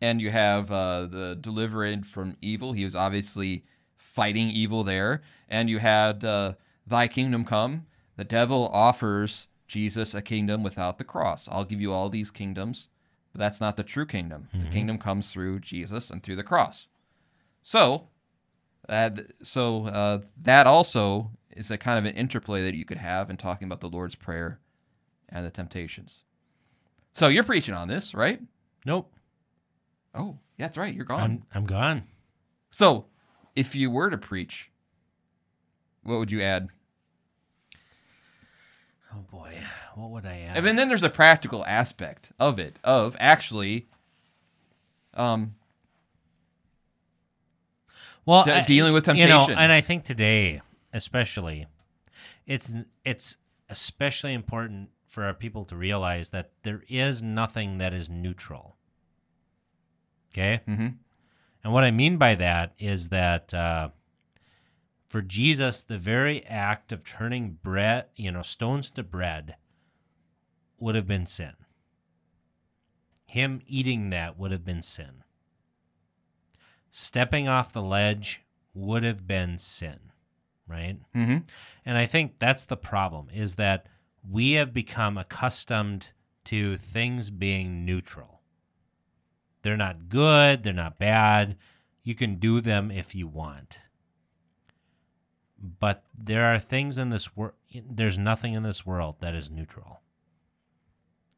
[0.00, 2.72] And you have uh, the delivered from evil.
[2.72, 3.64] He was obviously
[3.96, 5.22] fighting evil there.
[5.48, 6.54] And you had uh,
[6.86, 7.86] Thy kingdom come.
[8.16, 11.48] The devil offers Jesus a kingdom without the cross.
[11.50, 12.88] I'll give you all these kingdoms,
[13.32, 14.48] but that's not the true kingdom.
[14.52, 16.86] The kingdom comes through Jesus and through the cross.
[17.62, 18.08] So,
[18.88, 19.10] uh,
[19.42, 23.36] so uh, that also is a kind of an interplay that you could have in
[23.36, 24.60] talking about the Lord's Prayer
[25.28, 26.24] and the temptations.
[27.12, 28.40] So you're preaching on this, right?
[28.84, 29.12] Nope.
[30.14, 30.94] Oh, yeah, that's right.
[30.94, 31.20] You're gone.
[31.20, 32.04] I'm I'm gone.
[32.70, 33.06] so,
[33.56, 34.70] if you were to preach,
[36.02, 36.68] what would you add?
[39.12, 39.58] Oh boy,
[39.94, 40.56] what would I add?
[40.56, 43.86] And then, then there's a practical aspect of it, of actually,
[45.14, 45.54] um,
[48.26, 49.58] well, I- dealing with You know, temptation.
[49.58, 50.60] and I think today,
[50.92, 51.66] especially,
[52.46, 52.72] it's
[53.04, 53.36] it's
[53.68, 58.76] especially important for our people to realize that there is nothing that is neutral.
[60.32, 60.88] Okay, Mm-hmm.
[61.62, 63.90] and what I mean by that is that uh,
[65.08, 69.54] for Jesus, the very act of turning bread, you know, stones into bread,
[70.80, 71.52] would have been sin.
[73.26, 75.23] Him eating that would have been sin.
[76.96, 79.98] Stepping off the ledge would have been sin,
[80.68, 80.96] right?
[81.12, 81.38] hmm
[81.84, 83.88] And I think that's the problem is that
[84.22, 86.10] we have become accustomed
[86.44, 88.42] to things being neutral.
[89.62, 91.56] They're not good, they're not bad.
[92.04, 93.78] You can do them if you want.
[95.58, 97.54] But there are things in this world,
[97.90, 100.00] there's nothing in this world that is neutral.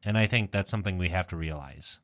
[0.03, 1.97] And I think that's something we have to realize.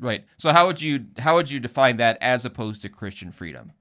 [0.00, 0.24] Right.
[0.36, 3.72] So how would you how would you define that as opposed to Christian freedom?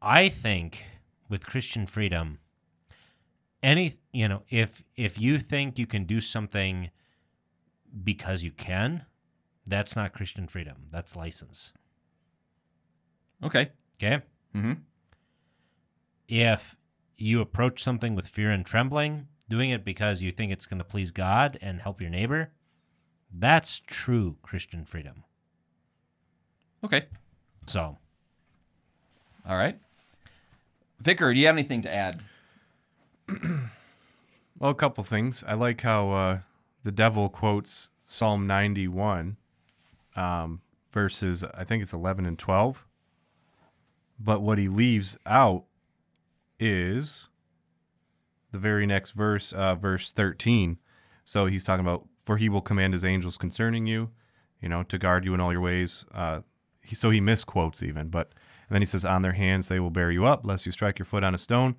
[0.00, 0.84] I think
[1.28, 2.38] with Christian freedom,
[3.62, 6.90] any you know, if if you think you can do something
[8.04, 9.04] because you can,
[9.66, 10.86] that's not Christian freedom.
[10.90, 11.72] That's license.
[13.42, 13.70] Okay.
[14.02, 14.24] Okay?
[14.52, 14.72] hmm
[16.28, 16.76] If
[17.16, 20.84] you approach something with fear and trembling, doing it because you think it's going to
[20.84, 22.52] please God and help your neighbor,
[23.32, 25.24] that's true Christian freedom.
[26.84, 27.06] Okay.
[27.66, 27.98] So,
[29.48, 29.78] All right.
[31.00, 32.20] Vicar, do you have anything to add?
[34.58, 35.42] Well, a couple things.
[35.48, 36.38] I like how uh,
[36.84, 39.36] the devil quotes Psalm 91,
[40.14, 40.60] um,
[40.92, 42.86] verses, I think it's 11 and 12.
[44.20, 45.64] But what he leaves out
[46.60, 47.28] is
[48.52, 50.78] the very next verse, uh, verse 13.
[51.24, 54.10] So he's talking about, for he will command his angels concerning you,
[54.60, 56.04] you know, to guard you in all your ways.
[56.14, 56.40] Uh,
[56.80, 58.32] he, so he misquotes even, but
[58.68, 60.98] and then he says, on their hands they will bear you up, lest you strike
[60.98, 61.76] your foot on a stone.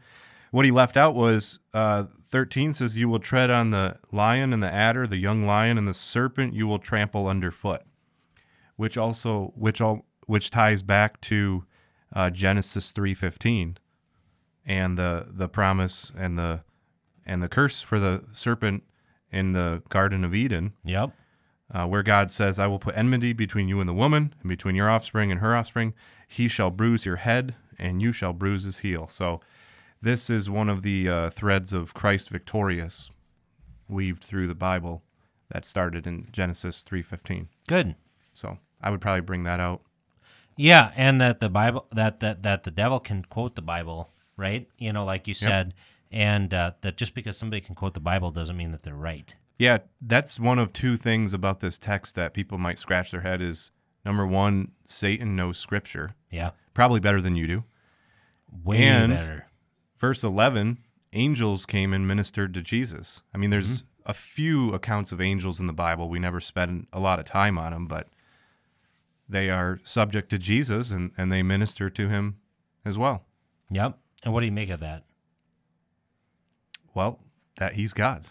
[0.51, 4.61] What he left out was uh, 13 says, You will tread on the lion and
[4.61, 7.81] the adder, the young lion and the serpent you will trample underfoot,
[8.75, 11.65] which also, which all, which ties back to
[12.15, 13.77] uh, Genesis 3:15
[14.65, 16.61] and the the promise and the
[17.25, 18.83] and the curse for the serpent
[19.33, 21.11] in the Garden of Eden yep.
[21.73, 24.75] uh, where God says, I will put enmity between you and the woman, and between
[24.75, 25.93] your offspring and her offspring.
[26.27, 29.07] He shall bruise your head, and you shall bruise his heel.
[29.07, 29.41] So,
[30.01, 33.09] this is one of the uh, threads of Christ victorious
[33.87, 35.01] weaved through the Bible
[35.49, 37.47] that started in Genesis 3:15.
[37.67, 37.95] Good.
[38.33, 39.81] So, I would probably bring that out.
[40.55, 44.67] Yeah, and that the Bible that that that the devil can quote the Bible, right?
[44.77, 45.73] You know, like you said,
[46.13, 49.35] and uh, that just because somebody can quote the Bible doesn't mean that they're right.
[49.59, 53.41] Yeah, that's one of two things about this text that people might scratch their head
[53.41, 53.71] is
[54.05, 57.63] number one, Satan knows scripture, Yeah, probably better than you do.
[58.63, 59.47] way And- better.
[59.99, 60.77] verse 11
[61.13, 65.65] angels came and ministered to jesus i mean there's a few accounts of angels in
[65.67, 68.09] the bible we never spend a lot of time on them but
[69.29, 72.37] they are subject to jesus and, and they minister to him
[72.85, 73.25] as well
[73.71, 73.97] Yep.
[74.23, 75.03] And what do you make of that?
[76.93, 77.19] Well
[77.57, 78.25] that he's god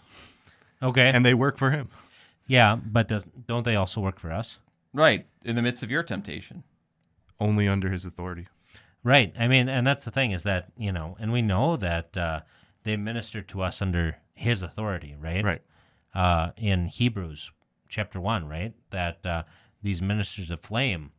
[0.81, 1.09] Okay.
[1.09, 1.89] and they work for him
[2.45, 4.57] yeah, but does, don't they also work for us?
[4.91, 5.25] Right.
[5.45, 6.63] In the midst of your temptation.
[7.39, 8.47] only under his authority
[9.05, 9.33] Right.
[9.37, 12.41] I mean, and that's the thing is that you know, and we know that uh,
[12.83, 15.43] they minister to us under His authority, right?
[15.43, 15.61] right
[16.15, 17.51] uh, in Hebrews
[17.89, 18.73] chapter one, right?
[18.91, 19.43] That uh,
[19.81, 21.11] these ministers of flame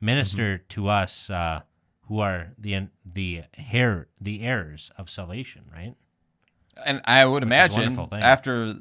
[0.00, 1.60] minister to us uh,
[2.08, 5.94] who are the the hair the heirs of salvation, right?
[6.86, 8.74] And I would Which imagine after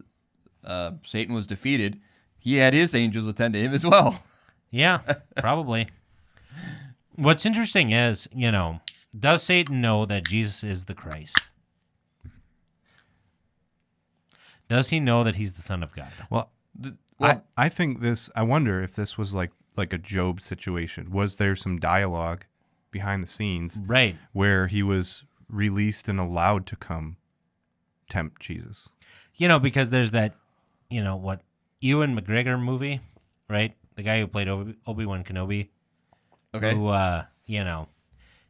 [0.64, 2.00] uh, Satan was defeated,
[2.38, 4.22] he had his angels attend to him as well.
[4.70, 5.00] Yeah,
[5.38, 5.88] probably.
[7.16, 8.82] What's interesting is, you know,
[9.18, 11.40] does Satan know that Jesus is the Christ?
[14.68, 16.12] Does he know that he's the Son of God?
[16.30, 19.98] well The- well, I, I think this i wonder if this was like like a
[19.98, 22.46] job situation was there some dialogue
[22.92, 24.18] behind the scenes Right.
[24.34, 27.16] where he was released and allowed to come
[28.10, 28.90] tempt jesus
[29.36, 30.34] You know, because there's that,
[30.90, 31.42] you know, what
[31.82, 33.02] Ewan McGregor movie,
[33.48, 33.76] right?
[33.96, 35.70] The guy who played Obi Wan Kenobi.
[36.56, 36.74] Okay.
[36.74, 37.88] Who, uh, you know,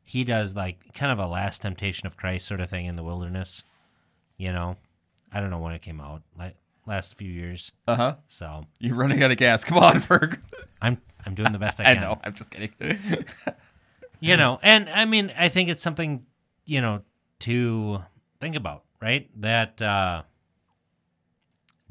[0.03, 3.03] he does like kind of a last temptation of Christ sort of thing in the
[3.03, 3.63] wilderness.
[4.37, 4.77] You know,
[5.33, 7.73] I don't know when it came out, like last few years.
[7.85, 8.15] Uh huh.
[8.29, 9.65] So You're running out of gas.
[9.65, 10.39] Come on, Berg.
[10.81, 12.01] I'm I'm doing the best I I can.
[12.03, 12.19] know.
[12.23, 12.71] I'm just kidding.
[14.19, 16.25] You know, and I mean, I think it's something
[16.65, 17.01] you know
[17.41, 18.03] to
[18.39, 19.29] think about, right?
[19.39, 20.23] That uh,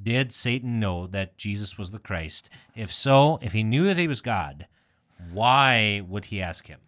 [0.02, 2.50] did Satan know that Jesus was the Christ?
[2.74, 4.66] If so, if he knew that he was God,
[5.32, 6.80] why would he ask him?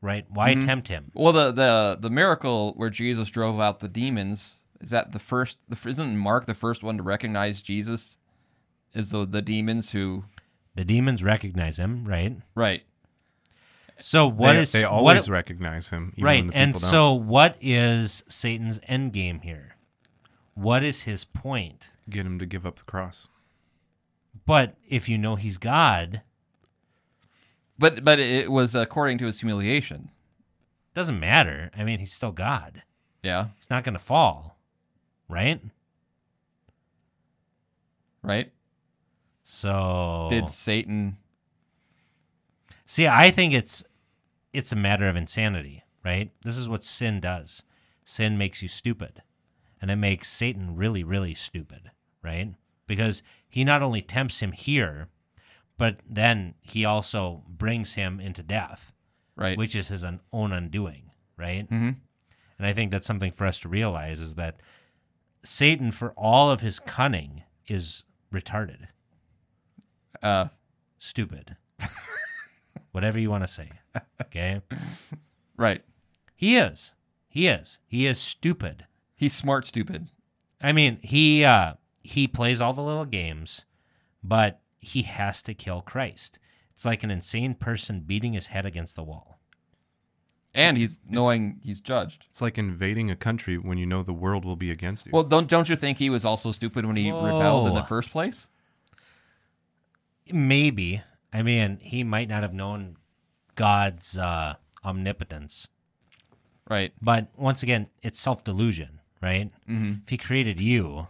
[0.00, 0.26] Right?
[0.28, 1.12] Why tempt him?
[1.14, 5.58] well, the the the miracle where Jesus drove out the demons is that the first.
[5.68, 8.18] The isn't Mark the first one to recognize Jesus?
[8.94, 10.24] Is the the demons who
[10.74, 12.36] The demons recognize him, right?
[12.54, 12.82] right?
[14.04, 16.40] So what they, is they what- always recognize him, even right?
[16.40, 16.80] when the And don't.
[16.82, 19.76] so, what is Satan's end game here?
[20.54, 21.88] What is his point?
[22.10, 23.28] get him to give up the cross.
[24.44, 26.22] But if you know he's God,
[27.78, 30.10] But but it was according to his humiliation.
[30.94, 31.70] doesn't matter.
[31.76, 32.82] I mean, he's still God.
[33.22, 33.46] Yeah.
[33.56, 34.58] He's not going to fall,
[35.28, 35.60] right?
[38.22, 38.52] Right.
[39.44, 41.16] So Did Satan?
[42.86, 43.84] See, I think it's
[44.52, 46.30] it's a matter of insanity, right?
[46.44, 47.62] This is what sin does.
[48.04, 49.22] Sin makes you stupid.
[49.80, 51.90] And it makes Satan really, really stupid,
[52.22, 52.54] right?
[52.86, 55.08] Because he not only tempts him here,
[55.78, 58.92] but then he also brings him into death,
[59.34, 59.56] Right.
[59.58, 61.68] which is his own undoing, right?
[61.68, 61.96] Mhm.
[62.58, 64.60] And I think that's something for us to realize is that
[65.44, 68.86] Satan, for all of his cunning, is retarded,
[70.22, 70.48] uh,
[70.98, 71.56] stupid,
[72.92, 73.70] whatever you want to say.
[74.20, 74.60] Okay.
[75.56, 75.82] right.
[76.34, 76.92] He is.
[77.28, 77.78] He is.
[77.86, 78.86] He is stupid.
[79.14, 80.08] He's smart, stupid.
[80.60, 83.64] I mean, he uh he plays all the little games,
[84.22, 86.38] but he has to kill Christ.
[86.72, 89.38] It's like an insane person beating his head against the wall.
[90.54, 92.26] And he's knowing he's judged.
[92.28, 95.12] It's like invading a country when you know the world will be against you.
[95.12, 98.10] Well, don't don't you think he was also stupid when he rebelled in the first
[98.10, 98.48] place?
[100.30, 101.02] Maybe.
[101.32, 102.96] I mean, he might not have known
[103.54, 105.68] God's uh omnipotence.
[106.68, 106.92] Right.
[107.00, 109.50] But once again, it's self delusion, right?
[109.68, 109.92] Mm-hmm.
[110.04, 111.08] If he created you,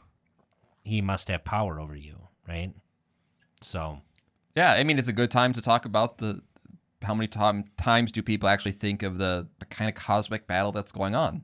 [0.82, 2.72] he must have power over you, right?
[3.61, 4.00] So
[4.56, 6.42] Yeah, I mean it's a good time to talk about the
[7.02, 10.70] how many time, times do people actually think of the, the kind of cosmic battle
[10.70, 11.42] that's going on?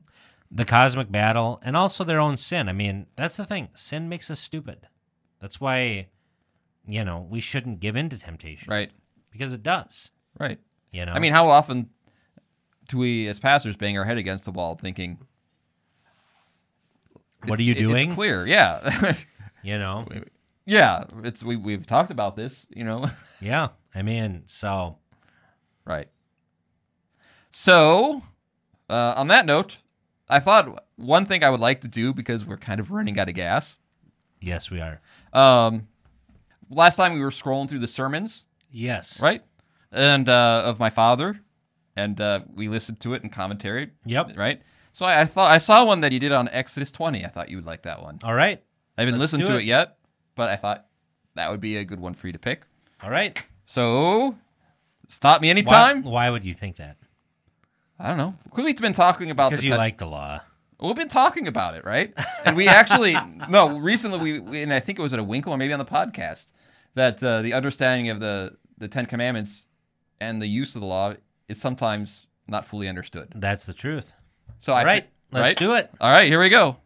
[0.51, 2.69] the cosmic battle and also their own sin.
[2.69, 3.69] I mean, that's the thing.
[3.73, 4.87] Sin makes us stupid.
[5.39, 6.07] That's why,
[6.89, 8.69] you know, we shouldn't give in to temptation.
[8.69, 8.91] Right.
[9.31, 10.11] Because it does.
[10.39, 10.59] Right.
[10.91, 11.13] You know?
[11.13, 11.89] I mean, how often
[12.87, 15.19] do we as pastors bang our head against the wall thinking
[17.45, 18.07] what are you doing?
[18.07, 18.45] It's clear.
[18.45, 19.15] Yeah.
[19.61, 20.07] You know?
[20.65, 23.09] yeah, it's we we've talked about this, you know.
[23.41, 23.69] Yeah.
[23.93, 24.99] I mean, so
[25.83, 26.07] Right.
[27.51, 28.21] So,
[28.89, 29.79] uh, on that note,
[30.29, 33.27] I thought one thing I would like to do because we're kind of running out
[33.27, 33.79] of gas.
[34.39, 35.01] yes, we are.
[35.33, 35.88] Um,
[36.69, 39.19] last time we were scrolling through the sermons, Yes.
[39.21, 39.41] right,
[39.91, 41.39] and uh, of my father,
[41.95, 44.37] and uh, we listened to it in commentary, Yep.
[44.37, 44.61] right.
[44.93, 47.23] So I, I thought I saw one that you did on Exodus 20.
[47.23, 48.19] I thought you would like that one.
[48.23, 48.61] All right.
[48.97, 49.61] I haven't Let's listened do to it.
[49.61, 49.97] it yet,
[50.35, 50.85] but I thought
[51.35, 52.63] that would be a good one for you to pick.
[53.03, 53.41] All right.
[53.65, 54.35] So,
[55.07, 56.03] stop me Why, anytime.
[56.03, 56.97] why would you think that?
[57.99, 60.41] I don't know we've been talking about Because you like the law.
[60.81, 62.13] We've been talking about it, right?
[62.45, 63.15] And we actually
[63.49, 65.79] no recently we, we and I think it was at a Winkel or maybe on
[65.79, 66.51] the podcast
[66.99, 69.67] that uh, the understanding of the the Ten Commandments
[70.19, 71.13] and the use of the law
[71.47, 73.29] is sometimes not fully understood.
[73.35, 74.11] That's the truth.
[74.61, 75.03] So I All right.
[75.03, 75.57] thi- Let's right?
[75.57, 75.91] do it.
[76.01, 76.77] All right, here we go.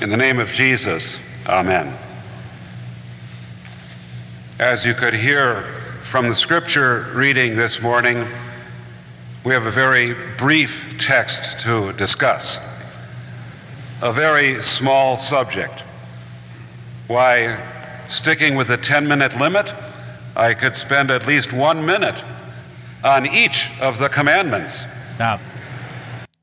[0.00, 1.96] In the name of Jesus, Amen.
[4.60, 5.62] As you could hear
[6.02, 8.26] from the scripture reading this morning,
[9.44, 12.58] we have a very brief text to discuss,
[14.02, 15.82] a very small subject.
[17.08, 17.58] Why,
[18.08, 19.74] sticking with the 10 minute limit,
[20.36, 22.22] I could spend at least one minute
[23.02, 24.84] on each of the commandments.
[25.06, 25.40] Stop.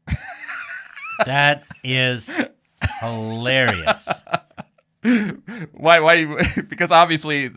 [1.26, 2.30] that is
[3.00, 4.10] hilarious.
[5.74, 6.00] Why?
[6.00, 6.26] Why?
[6.68, 7.52] because obviously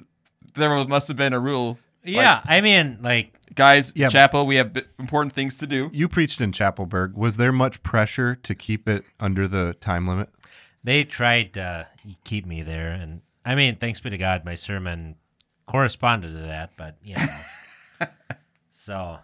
[0.55, 1.79] there must have been a rule.
[2.05, 4.09] Yeah, I mean, like, Guys, Yeah.
[4.09, 5.91] chapel, we have b- important things to do.
[5.93, 7.15] you preached in Chapelberg.
[7.15, 10.29] Was there much pressure to keep it under the time limit?
[10.85, 11.87] they tried to
[12.25, 15.17] keep me there, and I mean, thanks be to God, my sermon
[15.67, 16.73] corresponded to that.
[16.77, 18.07] But you know,
[18.71, 19.19] so,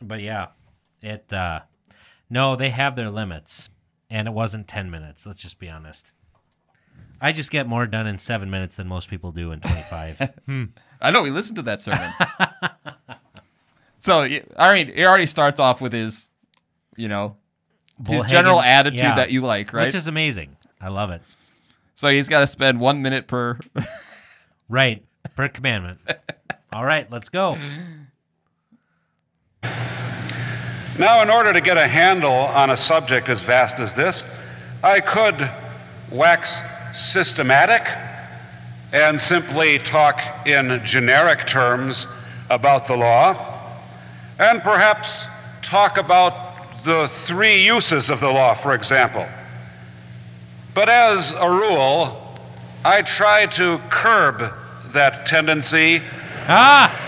[0.00, 0.48] but yeah,
[1.02, 1.32] it.
[1.32, 1.60] uh
[2.30, 3.68] No, they have their limits,
[4.10, 5.26] and it wasn't ten minutes.
[5.26, 6.12] Let's just be honest.
[7.20, 10.32] I just get more done in seven minutes than most people do in 25.
[11.00, 12.12] I know we listened to that sermon.
[13.98, 14.22] so
[14.56, 16.28] I mean, it already starts off with his,
[16.96, 17.36] you know,
[18.06, 19.14] his general attitude yeah.
[19.14, 19.86] that you like, right?
[19.86, 20.56] Which is amazing.
[20.80, 21.22] I love it.
[21.94, 23.58] so he's got to spend one minute per.
[24.68, 25.04] Right.
[25.36, 26.00] Per commandment.
[26.72, 27.58] All right, let's go.
[30.98, 34.24] Now, in order to get a handle on a subject as vast as this,
[34.82, 35.50] I could
[36.10, 36.58] wax
[36.94, 37.88] systematic
[38.92, 42.06] and simply talk in generic terms
[42.48, 43.34] about the law,
[44.38, 45.26] and perhaps
[45.62, 46.53] talk about
[46.84, 49.26] the three uses of the law, for example.
[50.74, 52.20] But as a rule,
[52.84, 54.52] I try to curb
[54.92, 56.02] that tendency
[56.46, 57.00] Ah!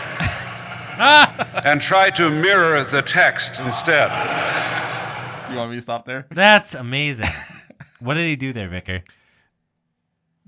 [1.64, 4.10] and try to mirror the text instead.
[5.50, 6.26] You want me to stop there?
[6.30, 7.28] That's amazing.
[8.00, 9.00] What did he do there, Vicar?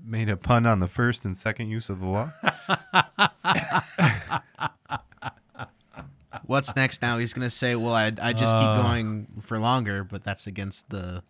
[0.03, 2.31] Made a pun on the first and second use of the law.
[6.49, 7.19] What's next now?
[7.19, 8.81] He's gonna say, "Well, I I just keep uh.
[8.81, 11.21] going for longer, but that's against the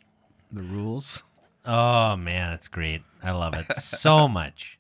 [0.50, 1.24] the rules."
[1.66, 3.02] Oh, man, it's great.
[3.22, 4.80] I love it so much.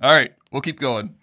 [0.00, 1.16] All right, we'll keep going.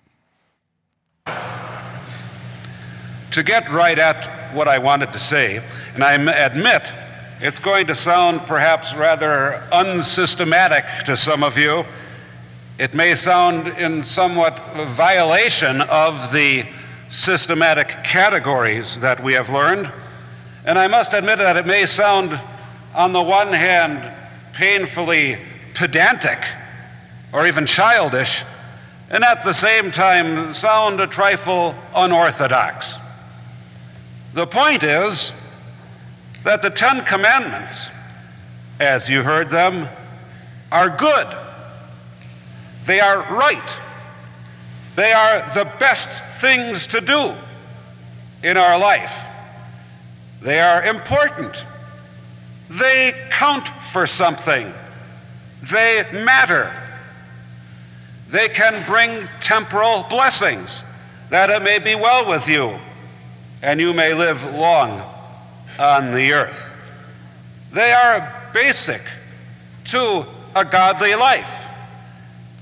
[3.31, 5.63] to get right at what I wanted to say,
[5.93, 6.91] and I admit
[7.39, 11.85] it's going to sound perhaps rather unsystematic to some of you.
[12.77, 14.59] It may sound in somewhat
[14.89, 16.65] violation of the
[17.09, 19.91] systematic categories that we have learned.
[20.65, 22.39] And I must admit that it may sound,
[22.93, 24.13] on the one hand,
[24.53, 25.39] painfully
[25.73, 26.43] pedantic
[27.31, 28.43] or even childish,
[29.09, 32.95] and at the same time sound a trifle unorthodox.
[34.33, 35.31] The point is
[36.43, 37.89] that the Ten Commandments,
[38.79, 39.87] as you heard them,
[40.71, 41.27] are good.
[42.85, 43.77] They are right.
[44.97, 47.35] They are the best things to do
[48.41, 49.23] in our life.
[50.41, 51.63] They are important.
[52.67, 54.73] They count for something.
[55.61, 56.73] They matter.
[58.29, 60.83] They can bring temporal blessings,
[61.29, 62.79] that it may be well with you,
[63.61, 65.03] and you may live long
[65.77, 66.73] on the earth.
[67.71, 69.03] They are basic
[69.85, 70.25] to
[70.55, 71.66] a godly life.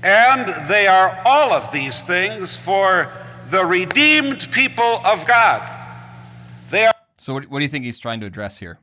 [0.06, 3.10] And they are all of these things for
[3.50, 5.68] the redeemed people of God.
[6.70, 8.78] They are So what, what do you think he's trying to address here?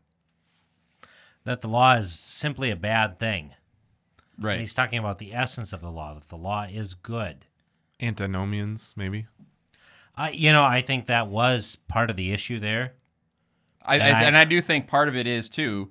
[1.45, 3.53] That the law is simply a bad thing.
[4.35, 4.59] And Right.
[4.59, 7.45] he's talking about the essence of the law, that the law is good.
[8.01, 9.27] Antinomians, maybe.
[10.17, 12.95] I, you know, I think that was part of the issue there.
[13.81, 15.89] I, And I, I- and I do think part of it is too.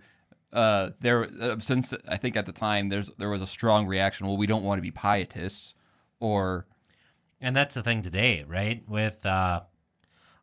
[0.53, 4.27] Uh, there, uh, since I think at the time there's there was a strong reaction.
[4.27, 5.75] Well, we don't want to be pietists,
[6.21, 6.67] or
[7.41, 8.83] And that's the thing today, right?
[8.87, 9.63] With, uh,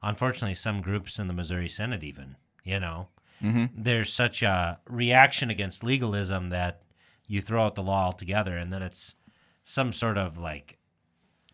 [0.01, 3.07] unfortunately, some groups in the Missouri Synod, even, you know,
[3.41, 6.82] there's such a reaction against legalism that
[7.28, 9.16] you throw out the law altogether, and then it's
[9.64, 10.78] some sort of like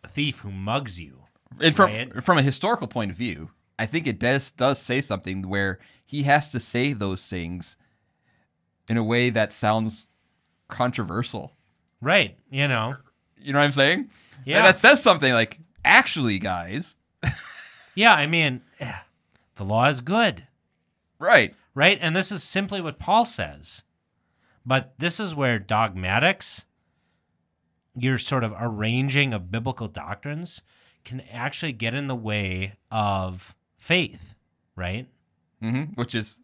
[0.08, 1.24] thief who mugs you.
[1.60, 2.24] and from Right.
[2.24, 6.24] from a historical point of view, I think it does does say something where he
[6.24, 7.76] has to say those things
[8.90, 10.06] in a way that sounds
[10.68, 11.54] controversial.
[12.02, 12.38] Right.
[12.50, 12.96] You know,
[13.42, 14.10] You know what I'm saying?
[14.46, 14.62] Yeah.
[14.64, 16.96] that says something like, actually, guys,
[17.96, 18.62] yeah, I mean,
[19.56, 20.46] the law is good.
[21.20, 21.56] right?
[21.74, 21.98] right?
[22.02, 23.84] And this is simply what Paul says.
[24.66, 26.66] But this is where dogmatics,
[27.96, 30.62] your sort of arranging of biblical doctrines,
[31.04, 34.34] can actually get in the way of faith,
[34.76, 35.08] right?
[35.62, 36.40] hmm Which is,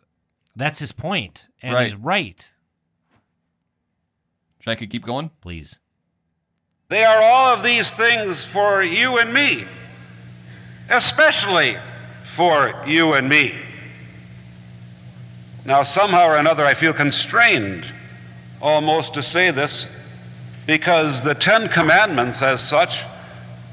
[0.55, 1.85] That's his point, and Right.
[1.85, 2.51] he's right.
[4.59, 5.31] should I could keep going?
[5.41, 5.79] Please.
[6.89, 9.65] They are all of these things for you and me,
[10.89, 11.77] especially
[12.23, 13.55] for you and me.
[15.65, 17.85] Now, somehow or another, I feel constrained
[18.61, 19.87] almost to say this
[20.67, 23.03] because the Ten Commandments, as such,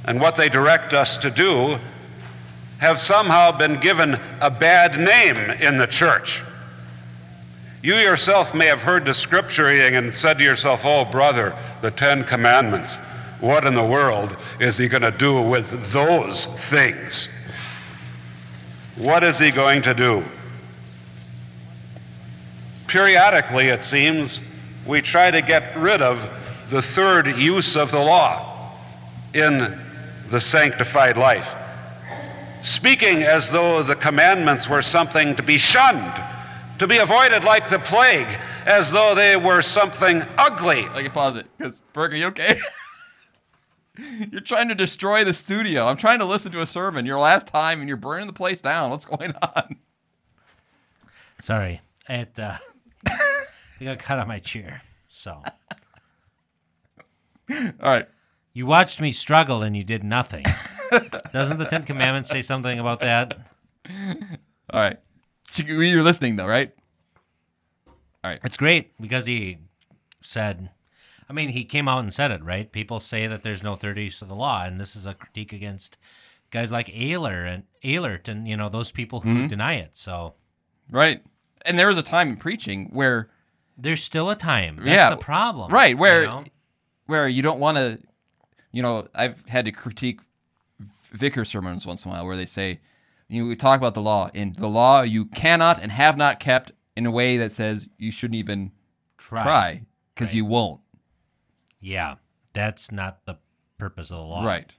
[0.04, 1.78] and what they direct us to do,
[2.78, 6.42] have somehow been given a bad name in the church.
[7.80, 11.92] You yourself may have heard the scripture reading and said to yourself, Oh, brother, the
[11.92, 12.96] Ten Commandments,
[13.40, 17.28] what in the world is he going to do with those things?
[18.96, 20.24] What is he going to do?
[22.88, 24.40] Periodically, it seems,
[24.84, 26.28] we try to get rid of
[26.70, 28.72] the third use of the law
[29.34, 29.78] in
[30.30, 31.54] the sanctified life,
[32.60, 36.24] speaking as though the commandments were something to be shunned
[36.78, 38.28] to be avoided like the plague,
[38.66, 40.86] as though they were something ugly.
[40.86, 42.58] I can pause it because Berg, are you okay?
[44.30, 45.86] you're trying to destroy the studio.
[45.86, 47.06] I'm trying to listen to a sermon.
[47.06, 48.90] Your last time, and you're burning the place down.
[48.90, 49.76] What's going on?
[51.40, 52.58] Sorry, it uh,
[53.06, 54.82] I got cut on my chair.
[55.10, 55.42] So
[57.50, 58.06] All right.
[58.52, 60.44] you watched me struggle and you did nothing.
[61.32, 63.38] Doesn't the Ten Commandments say something about that?
[64.70, 64.98] All right.
[65.56, 66.72] You're listening though, right?
[68.24, 68.40] All right.
[68.44, 69.58] It's great because he
[70.20, 70.70] said,
[71.28, 72.70] I mean, he came out and said it, right?
[72.70, 75.52] People say that there's no third use of the law, and this is a critique
[75.52, 75.96] against
[76.50, 79.46] guys like Ayler and Elert and you know those people who mm-hmm.
[79.48, 79.90] deny it.
[79.96, 80.34] So
[80.90, 81.22] Right.
[81.66, 83.28] And there was a time in preaching where
[83.76, 84.76] there's still a time.
[84.76, 86.44] That's Yeah, the problem, right, where- you know?
[87.06, 87.98] where you don't want to,
[88.70, 90.20] you know, I've had to critique
[91.12, 92.80] vicar sermons once in a while where they say,
[93.28, 94.30] you know, we talk about the law.
[94.34, 98.10] In the law, you cannot and have not kept in a way that says you
[98.10, 98.72] shouldn't even
[99.18, 99.42] try.
[99.42, 99.82] try
[100.14, 100.80] because you won't.
[101.80, 102.16] Yeah,
[102.54, 103.36] that's not the
[103.78, 104.44] purpose of the law.
[104.44, 104.72] Right.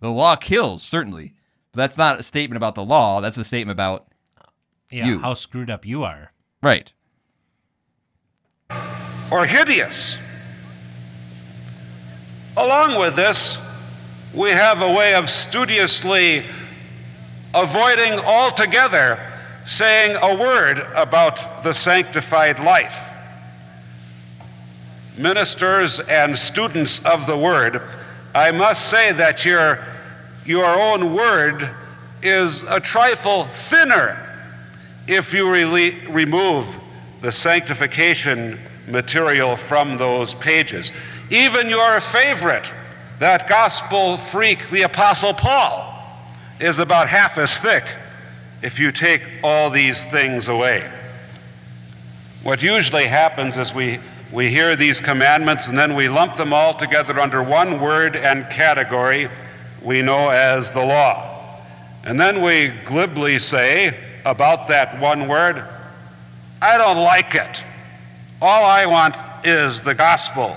[0.00, 1.34] The law kills, certainly.
[1.72, 3.20] But that's not a statement about the law.
[3.20, 4.08] That's a statement about,
[4.90, 5.18] Yeah, You.
[5.20, 6.32] how screwed up you are.
[6.62, 6.92] right.
[9.30, 10.18] or hideous.
[12.56, 13.58] Along with this,
[14.34, 16.44] we have a way of studiously
[17.54, 19.18] avoiding altogether
[19.64, 22.98] saying a word about the sanctified life.
[25.16, 27.82] Ministers and students of the word,
[28.34, 29.84] I must say that your,
[30.46, 31.70] your own word
[32.22, 34.24] is a trifle thinner
[35.06, 36.66] if you remove
[37.20, 40.92] the sanctification material from those pages.
[41.30, 42.70] Even your favorite,
[43.18, 45.97] that gospel freak, the Apostle Paul,
[46.60, 47.84] is about half as thick
[48.62, 50.90] if you take all these things away.
[52.42, 54.00] What usually happens is we,
[54.32, 58.48] we hear these commandments and then we lump them all together under one word and
[58.50, 59.28] category
[59.82, 61.58] we know as the law.
[62.04, 65.64] And then we glibly say about that one word,
[66.60, 67.62] I don't like it.
[68.40, 70.56] All I want is the gospel.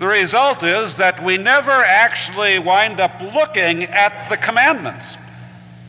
[0.00, 5.18] The result is that we never actually wind up looking at the commandments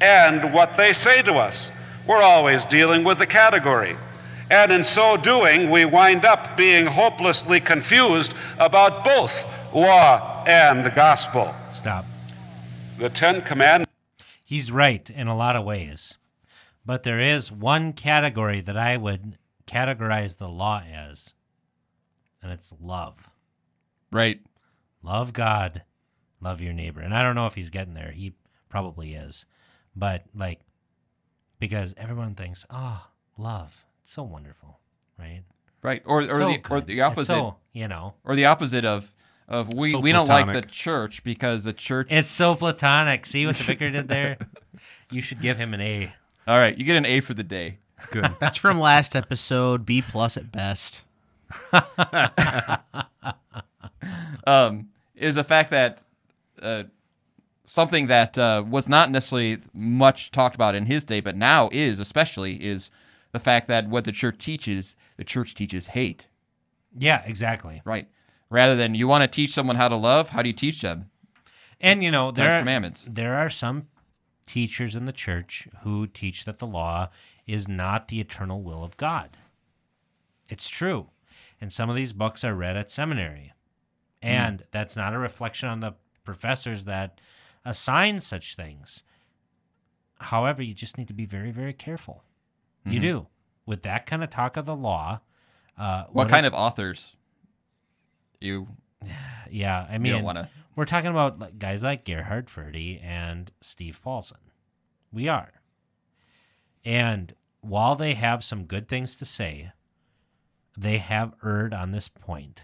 [0.01, 1.72] and what they say to us.
[2.05, 3.95] We're always dealing with the category.
[4.49, 11.55] And in so doing, we wind up being hopelessly confused about both law and gospel.
[11.72, 12.03] Stop.
[12.97, 13.93] The Ten Commandments.
[14.43, 16.18] He's right in a lot of ways.
[16.86, 21.34] But there is one category that I would categorize the law as,
[22.43, 23.31] and it's love.
[24.12, 24.41] Right.
[25.03, 25.84] Love God,
[26.41, 27.01] love your neighbor.
[27.01, 28.12] And I don't know if he's getting there.
[28.12, 28.34] He
[28.70, 29.45] probably is.
[29.95, 30.59] But, like,
[31.59, 33.07] because everyone thinks, oh,
[33.38, 33.86] love.
[34.03, 34.80] It's so wonderful,
[35.18, 35.41] right?
[35.82, 36.03] Right.
[36.05, 37.26] Or, or, So the, or the opposite.
[37.28, 39.12] so, you know, or the opposite of,
[39.47, 42.07] of we, So we don't like the church because the church.
[42.12, 43.26] it's so platonic.
[43.26, 44.38] See what the vicar did there?
[45.12, 46.14] You should give him an A.
[46.47, 46.76] All right.
[46.78, 47.80] You get an A for the day.
[48.12, 48.34] Good.
[48.39, 49.86] That's from last episode.
[49.86, 51.03] B plus at best.
[54.45, 56.04] um, is the fact that
[56.62, 56.84] uh,
[57.66, 61.99] something that uh, was not necessarily much talked about in his day, but now is
[61.99, 62.91] especially is
[63.32, 66.28] the fact that what the church teaches, the church teaches hate.
[66.97, 67.82] Yeah, exactly.
[67.86, 68.08] Right.
[68.49, 71.10] Rather than you want to teach someone how to love, how do you teach them?
[71.80, 73.08] And you know, there are, Commandments.
[73.10, 73.88] there are some
[74.45, 77.10] teachers in the church who teach that the law
[77.47, 79.38] is not the eternal will of God.
[80.49, 81.08] It's true.
[81.60, 83.54] And some of these books are read at seminary.
[84.22, 85.93] And that's not a reflection on the
[86.24, 87.19] professors that
[87.65, 89.03] assign such things.
[90.19, 92.24] However, you just need to be very, very careful.
[92.86, 93.28] You do.
[93.65, 95.22] With that kind of talk of the law,
[95.78, 97.15] uh, What kind of authors?
[98.39, 98.67] You
[99.49, 100.49] Yeah, I mean, to.
[100.76, 104.38] we're talking about guys like Gerhard Forde and Steve Paulson.
[105.11, 105.51] We are.
[106.86, 109.72] And while they have some good things to say,
[110.78, 112.61] they have erred on this point,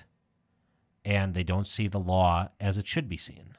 [1.08, 3.56] and they don't see the law as it should be seen.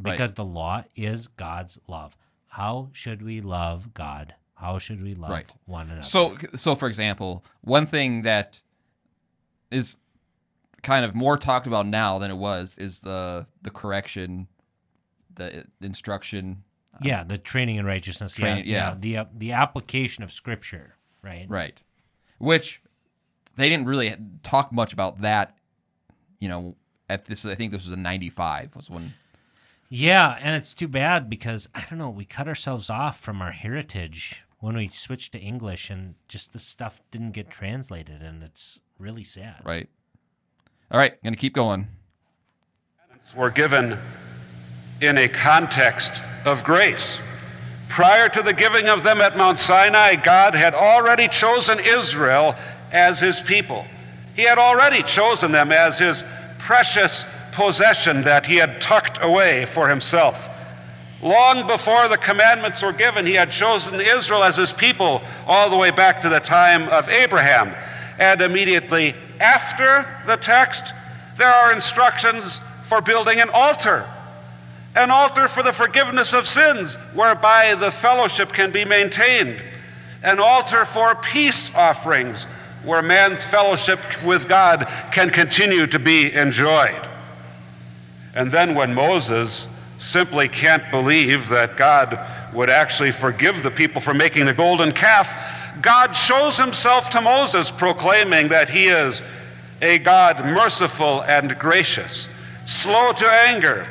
[0.00, 0.12] Right.
[0.12, 2.16] Because the law is God's love.
[2.46, 4.34] How should we love God?
[4.54, 5.46] How should we love Right.
[5.66, 6.02] one another?
[6.02, 8.62] So, so for example, one thing that
[9.70, 9.98] is
[10.82, 14.48] kind of more talked about now than it was is the the correction,
[15.34, 16.64] the instruction.
[17.02, 18.34] yeah, the training in righteousness.
[18.34, 18.96] Training- yeah, yeah.
[18.98, 20.94] the uh, the application of Scripture.
[21.22, 21.44] Right.
[21.48, 21.82] Right.
[22.38, 22.80] Which
[23.56, 25.57] they didn't really talk much about that,
[26.38, 26.76] you know,
[27.08, 29.14] at this I think this was a 95 was when
[29.88, 33.52] Yeah, and it's too bad because I don't know, we cut ourselves off from our
[33.52, 38.80] heritage when we switched to English and just the stuff didn't get translated, and it's
[38.98, 39.62] really sad.
[39.64, 39.88] Right.
[40.90, 41.88] All right, gonna keep going.
[43.36, 43.98] were given
[45.00, 46.14] in a context
[46.44, 47.20] of grace.
[47.88, 52.54] Prior to the giving of them at Mount Sinai, God had already chosen Israel
[52.92, 53.86] as his people.
[54.38, 56.24] He had already chosen them as his
[56.58, 60.48] precious possession that he had tucked away for himself.
[61.20, 65.76] Long before the commandments were given, he had chosen Israel as his people all the
[65.76, 67.74] way back to the time of Abraham.
[68.16, 70.94] And immediately after the text,
[71.36, 74.08] there are instructions for building an altar.
[74.94, 79.60] An altar for the forgiveness of sins, whereby the fellowship can be maintained.
[80.22, 82.46] An altar for peace offerings,
[82.88, 87.06] where man's fellowship with God can continue to be enjoyed.
[88.34, 89.68] And then when Moses
[89.98, 92.18] simply can't believe that God
[92.54, 97.70] would actually forgive the people for making the golden calf, God shows himself to Moses,
[97.70, 99.22] proclaiming that he is
[99.82, 102.30] a God merciful and gracious,
[102.64, 103.86] slow to anger,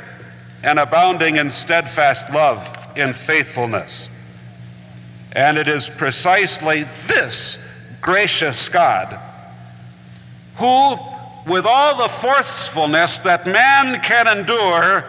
[0.64, 4.10] and abounding in steadfast love in faithfulness.
[5.34, 7.60] And it is precisely this
[8.08, 9.20] gracious God
[10.56, 10.96] who,
[11.46, 15.04] with all the forcefulness that man can endure,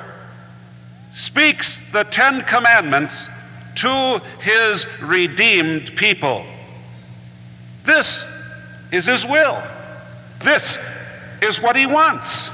[1.14, 3.28] speaks the Ten Commandments
[3.76, 6.44] to his redeemed people.
[7.84, 8.24] This
[8.90, 9.62] is his will.
[10.40, 10.76] This
[11.40, 12.48] is what he wants.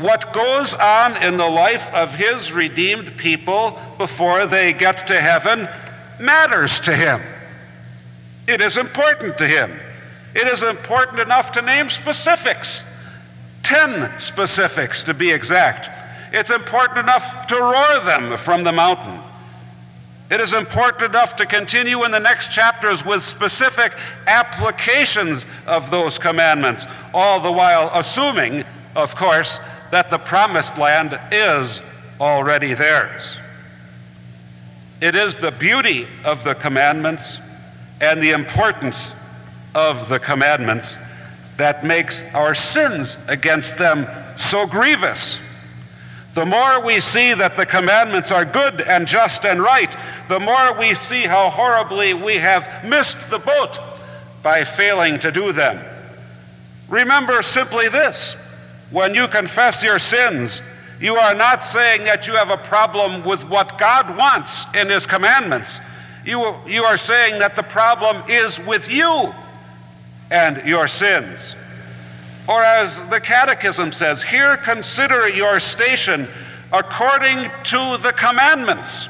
[0.00, 5.68] What goes on in the life of his redeemed people before they get to heaven
[6.18, 7.22] matters to him.
[8.46, 9.78] It is important to him.
[10.34, 12.82] It is important enough to name specifics,
[13.62, 15.88] 10 specifics to be exact.
[16.32, 19.20] It's important enough to roar them from the mountain.
[20.30, 26.18] It is important enough to continue in the next chapters with specific applications of those
[26.18, 28.64] commandments, all the while assuming,
[28.96, 29.60] of course,
[29.92, 31.80] that the promised land is
[32.20, 33.38] already theirs.
[35.00, 37.40] It is the beauty of the commandments
[38.00, 39.12] and the importance
[39.74, 40.98] of the commandments
[41.56, 45.40] that makes our sins against them so grievous.
[46.34, 49.96] The more we see that the commandments are good and just and right,
[50.28, 53.78] the more we see how horribly we have missed the boat
[54.42, 55.82] by failing to do them.
[56.88, 58.36] Remember simply this
[58.90, 60.62] when you confess your sins,
[61.00, 65.06] you are not saying that you have a problem with what God wants in His
[65.06, 65.80] commandments.
[66.26, 69.32] You, you are saying that the problem is with you
[70.30, 71.54] and your sins.
[72.48, 76.28] Or as the Catechism says, here consider your station
[76.72, 79.08] according to the commandments.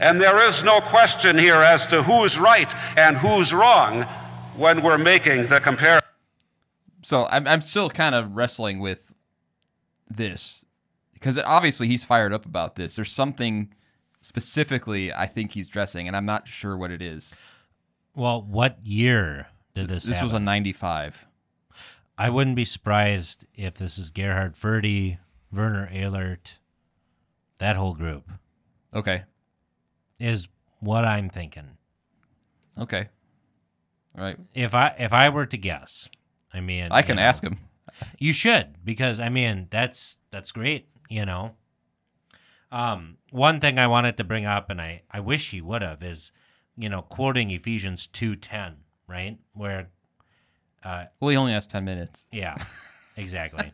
[0.00, 4.02] And there is no question here as to who's right and who's wrong
[4.56, 6.06] when we're making the comparison.
[7.02, 9.12] So I'm I'm still kind of wrestling with
[10.10, 10.64] this
[11.14, 12.96] because obviously he's fired up about this.
[12.96, 13.72] There's something
[14.20, 17.38] specifically I think he's dressing, and I'm not sure what it is.
[18.14, 20.04] Well, what year did this?
[20.04, 21.26] This was a 95.
[22.16, 25.18] I wouldn't be surprised if this is Gerhard Forde,
[25.52, 26.58] Werner Elert,
[27.58, 28.28] that whole group
[28.92, 29.22] Okay.
[30.18, 30.48] is
[30.80, 31.76] what I'm thinking.
[32.76, 33.08] Okay.
[34.16, 34.36] All right.
[34.52, 36.08] If I if I were to guess,
[36.52, 37.58] I mean, I can you know, ask him.
[38.18, 40.88] You should because I mean that's that's great.
[41.08, 41.54] You know.
[42.70, 46.02] Um, one thing I wanted to bring up, and I I wish he would have,
[46.02, 46.32] is
[46.76, 49.38] you know quoting Ephesians two ten, right?
[49.54, 49.88] Where
[50.84, 52.26] uh, Well, he only has 10 minutes.
[52.30, 52.56] Yeah,
[53.16, 53.72] exactly.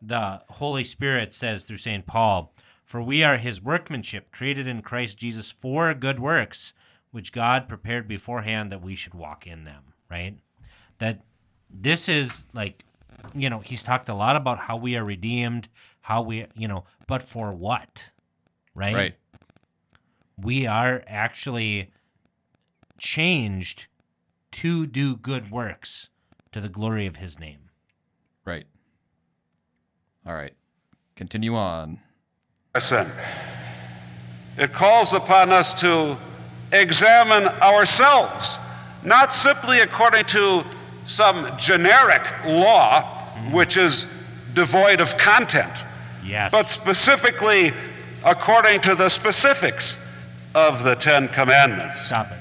[0.00, 2.06] the Holy Spirit says through St.
[2.06, 2.54] Paul,
[2.84, 6.72] For we are his workmanship, created in Christ Jesus for good works,
[7.10, 10.38] which God prepared beforehand that we should walk in them, right?
[10.98, 11.20] That
[11.70, 12.84] this is like,
[13.34, 15.68] you know, he's talked a lot about how we are redeemed,
[16.02, 18.06] how we, you know, but for what,
[18.74, 18.94] right?
[18.94, 19.14] Right.
[20.42, 21.90] we are actually
[22.98, 23.86] changed
[24.52, 26.08] to do good works
[26.52, 27.70] to the glory of his name.
[28.44, 28.64] Right.
[30.26, 30.52] All right.
[31.16, 32.00] Continue on.
[32.74, 33.10] Listen,
[34.56, 36.16] it calls upon us to
[36.72, 38.58] examine ourselves,
[39.04, 40.64] not simply according to
[41.06, 43.52] some generic law, mm-hmm.
[43.52, 44.06] which is
[44.54, 45.72] devoid of content,
[46.24, 46.52] Yes.
[46.52, 47.72] but specifically
[48.24, 49.96] according to the specifics
[50.54, 52.00] of the Ten Commandments.
[52.00, 52.38] Stop it.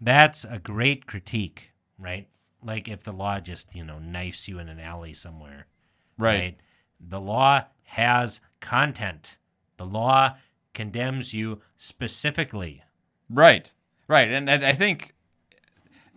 [0.00, 2.28] That's a great critique, right?
[2.62, 5.66] Like if the law just, you know, knifes you in an alley somewhere.
[6.16, 6.56] Right.
[7.00, 9.36] The law has content.
[9.76, 10.36] The law
[10.74, 12.82] condemns you specifically.
[13.30, 13.72] Right.
[14.08, 15.14] Right, and, and I think,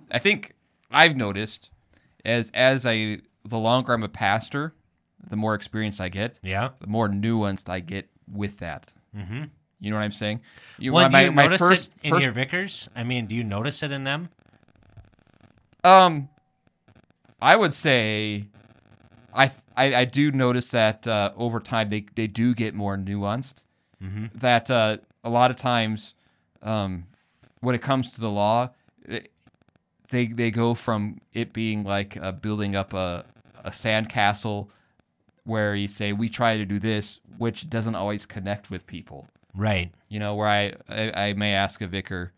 [0.10, 0.56] I think
[0.90, 1.70] I've noticed
[2.24, 4.74] as as I the longer I'm a pastor,
[5.30, 6.70] the more experience I get, Yeah.
[6.80, 8.94] the more nuanced I get with that.
[9.16, 9.46] Mm-hmm.
[9.80, 10.42] You know what I'm saying?
[10.78, 12.90] You, Well, do my, you my notice first, it in first your vicars?
[12.96, 14.30] I mean, do you notice it in them?
[15.84, 16.30] Um,
[17.42, 18.46] I would say,
[19.34, 23.64] I I, I do notice that uh, over time they they do get more nuanced.
[24.34, 26.16] That uh, a lot of times,
[26.64, 27.06] um,
[27.60, 28.72] when it comes to the law,
[29.06, 29.32] it,
[30.10, 33.26] they they go from it being like uh, building up a
[33.64, 34.70] a sandcastle,
[35.52, 39.92] where you say we try to do this, which doesn't always connect with people Right.
[40.08, 42.34] you know, where I, I, I may ask a vicar,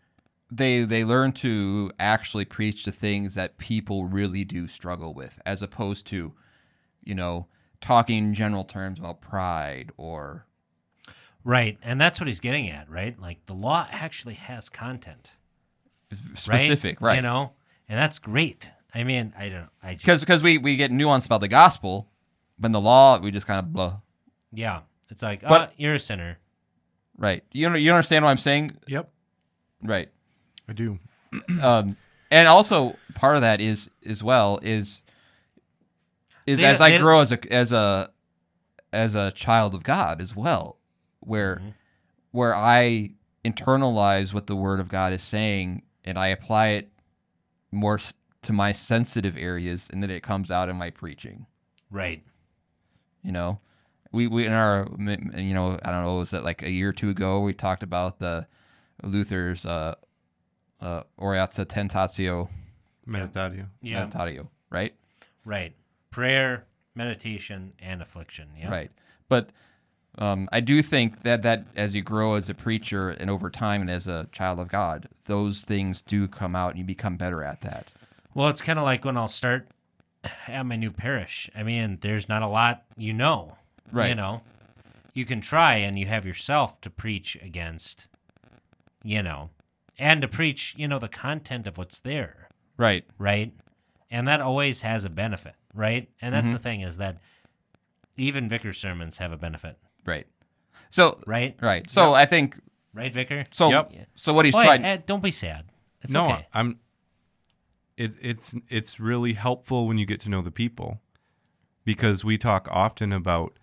[0.50, 5.62] they they learn to actually preach the things that people really do struggle with, as
[5.62, 6.32] opposed to,
[7.02, 7.46] you know,
[7.80, 10.46] talking in general terms about pride or
[11.44, 11.76] Right.
[11.82, 13.20] And that's what he's getting at, right?
[13.20, 15.32] Like the law actually has content.
[16.10, 16.38] Right?
[16.38, 17.16] specific, right?
[17.16, 17.52] You know?
[17.88, 18.68] And that's great.
[18.94, 22.08] I mean, I don't I Because because we we get nuance about the gospel,
[22.64, 23.98] but in the law we just kind of blah.
[24.52, 24.80] yeah.
[25.10, 26.38] It's like, But- uh, you're a sinner.
[27.18, 27.44] Right?
[27.52, 28.76] You know, you understand what I'm saying?
[28.88, 29.08] Yep,
[29.82, 30.08] Right.
[30.66, 30.98] I do.
[31.60, 31.96] um,
[32.30, 35.02] and also part of that is as well is
[36.46, 38.10] is They- as I they- grow as a as a
[38.94, 40.78] as a child of God as well,
[41.20, 41.60] where
[42.30, 43.10] where I
[43.44, 46.88] internalize what the Word of God is saying and I apply it
[47.70, 47.98] more
[48.42, 51.46] to my sensitive areas, and then it comes out in my preaching.
[51.90, 52.22] Right.
[53.24, 53.58] You know,
[54.12, 56.92] we we in our you know I don't know was it like a year or
[56.92, 58.46] two ago we talked about the
[59.02, 59.94] Luther's uh
[60.80, 62.48] uh Oratio Tentatio
[63.06, 63.66] Meditatio.
[63.82, 64.06] Yeah.
[64.06, 64.94] meditatio, right?
[65.44, 65.74] Right.
[66.10, 66.64] Prayer,
[66.94, 68.48] meditation, and affliction.
[68.58, 68.70] Yeah.
[68.70, 68.90] Right.
[69.28, 69.50] But
[70.18, 73.80] um, I do think that that as you grow as a preacher and over time
[73.80, 77.42] and as a child of God, those things do come out and you become better
[77.42, 77.92] at that.
[78.32, 79.68] Well, it's kind of like when I'll start
[80.48, 81.50] at my new parish.
[81.54, 83.56] I mean, there's not a lot you know.
[83.92, 84.08] Right.
[84.08, 84.42] You know,
[85.12, 88.08] you can try and you have yourself to preach against,
[89.02, 89.50] you know,
[89.98, 93.04] and to preach, you know, the content of what's there, Right.
[93.18, 93.52] right?
[94.10, 96.08] And that always has a benefit, right?
[96.20, 96.52] And that's Mm-hmm.
[96.54, 97.18] the thing is that
[98.16, 100.26] even vicar sermons have a benefit, Right.
[100.90, 101.56] So right?
[101.60, 101.88] right.
[101.90, 102.58] So I think
[102.92, 103.44] Right, vicar?
[103.52, 103.70] so.
[103.70, 104.04] Yeah.
[104.14, 104.84] So what he's Boy, tried.
[104.84, 105.64] eh, don't be sad.
[106.02, 106.46] It's no, okay.
[106.52, 106.78] I'm.
[107.96, 111.00] It, it's it's really helpful when you get to know the people,
[111.84, 113.58] because we talk often about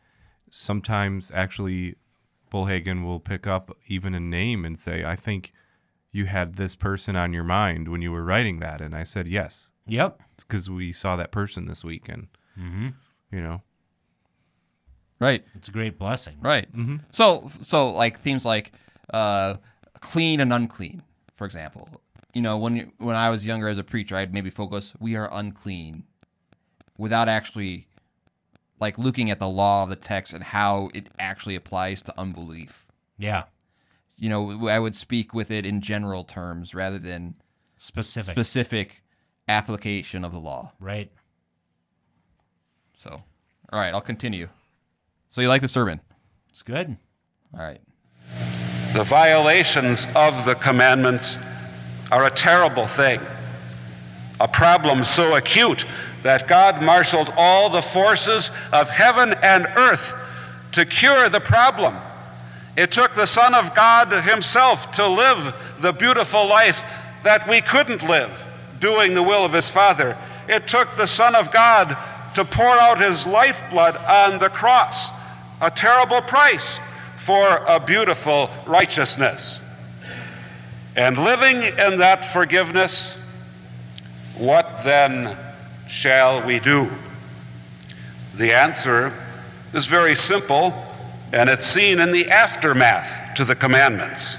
[0.49, 1.95] sometimes actually,
[2.51, 5.51] Bullhagen will pick up even a name and say, "I think
[6.11, 9.27] you had this person on your mind when you were writing that," and I said
[9.27, 10.21] yes Yep.
[10.37, 12.27] because we saw that person this week, and
[12.57, 13.61] you know,
[15.19, 15.43] right.
[15.55, 16.37] It's a great blessing.
[16.41, 16.67] Right.
[17.11, 18.71] So so like themes like
[19.13, 19.55] uh,
[19.99, 21.03] clean and unclean,
[21.35, 21.89] for example.
[22.33, 25.29] You know, when when I was younger as a preacher, I'd maybe focus we are
[25.31, 26.03] unclean,
[26.97, 27.87] without actually
[28.79, 32.87] like looking at the law of the text and how it actually applies to unbelief.
[33.17, 33.43] Yeah.
[34.17, 37.35] You know, I would speak with it in general terms rather than
[37.77, 38.31] Specific.
[38.31, 39.03] specific
[39.47, 40.71] application of the law.
[40.79, 41.11] right.
[42.95, 43.23] So,
[43.73, 44.47] all right, I'll continue.
[45.31, 46.01] So you like the sermon?
[46.49, 46.97] It's good.
[47.53, 47.81] All right.
[48.93, 51.37] The violations of the commandments
[52.11, 53.21] are a terrible thing,
[54.39, 55.85] a problem so acute
[56.23, 60.13] that God marshaled all the forces of heaven and earth
[60.73, 61.95] to cure the problem.
[62.77, 66.83] It took the Son of God Himself to live the beautiful life
[67.23, 68.45] that we couldn't live,
[68.79, 70.17] doing the will of His Father.
[70.47, 71.97] It took the Son of God
[72.35, 75.11] to pour out His lifeblood on the cross,
[75.59, 76.79] a terrible price
[77.17, 79.61] for a beautiful righteousness.
[80.95, 83.15] And living in that forgiveness,
[84.37, 85.37] what then
[85.87, 86.91] shall we do?
[88.35, 89.13] The answer
[89.73, 90.73] is very simple,
[91.31, 94.37] and it's seen in the aftermath to the commandments.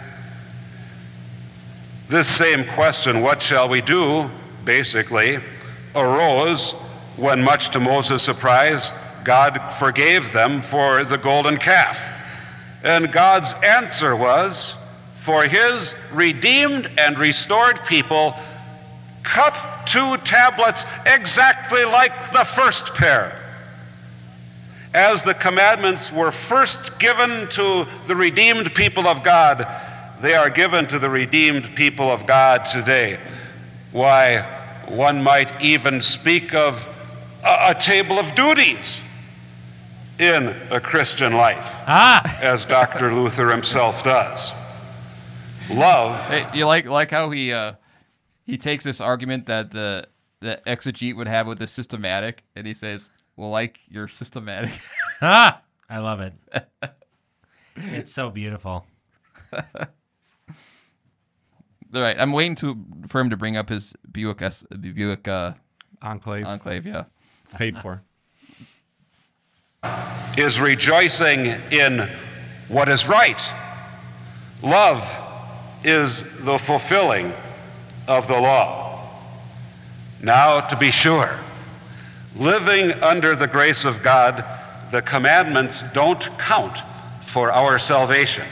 [2.09, 4.31] This same question, what shall we do,
[4.65, 5.39] basically
[5.95, 6.73] arose
[7.17, 8.93] when, much to Moses' surprise,
[9.25, 12.03] God forgave them for the golden calf.
[12.83, 14.77] And God's answer was,
[15.23, 18.35] for his redeemed and restored people,
[19.23, 23.39] cut two tablets exactly like the first pair.
[24.93, 29.67] As the commandments were first given to the redeemed people of God,
[30.21, 33.21] they are given to the redeemed people of God today.
[33.93, 34.43] Why,
[34.89, 36.85] one might even speak of
[37.45, 39.01] a, a table of duties
[40.19, 43.15] in a Christian life Ah, as Dr.
[43.15, 44.53] Luther himself does.
[45.75, 47.75] Love Hey, you like like how he uh,
[48.45, 50.07] he takes this argument that the
[50.41, 54.81] the exegete would have with the systematic, and he says, "Well, like your systematic."
[55.25, 56.33] Ah, I love it.
[57.77, 58.87] it's so beautiful.
[59.53, 59.63] All
[61.95, 65.55] right, I'm waiting to for him to bring up his Buick S, Buick uh,
[66.03, 66.45] Enclave.
[66.45, 66.85] Enclave.
[66.85, 67.05] Yeah.
[67.45, 68.03] it's paid for.
[70.37, 72.11] is rejoicing in
[72.67, 73.41] what is right.
[74.61, 75.05] Love
[75.85, 77.33] is the fulfilling
[78.09, 79.09] of the law.
[80.21, 81.39] Now, to be sure,
[82.37, 84.45] living under the grace of God,
[84.91, 86.79] the commandments don't count
[87.25, 88.47] for our salvation.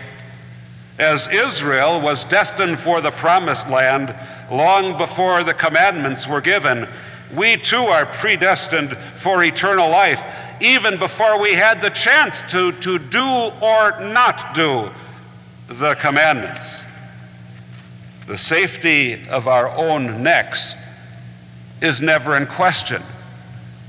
[0.99, 4.15] As Israel was destined for the promised land
[4.51, 6.89] long before the commandments were given,
[7.35, 10.23] we too are predestined for eternal life,
[10.61, 14.91] even before we had the chance to, to do or not do
[15.69, 16.83] the commandments.
[18.31, 20.77] The safety of our own necks
[21.83, 23.03] is never in question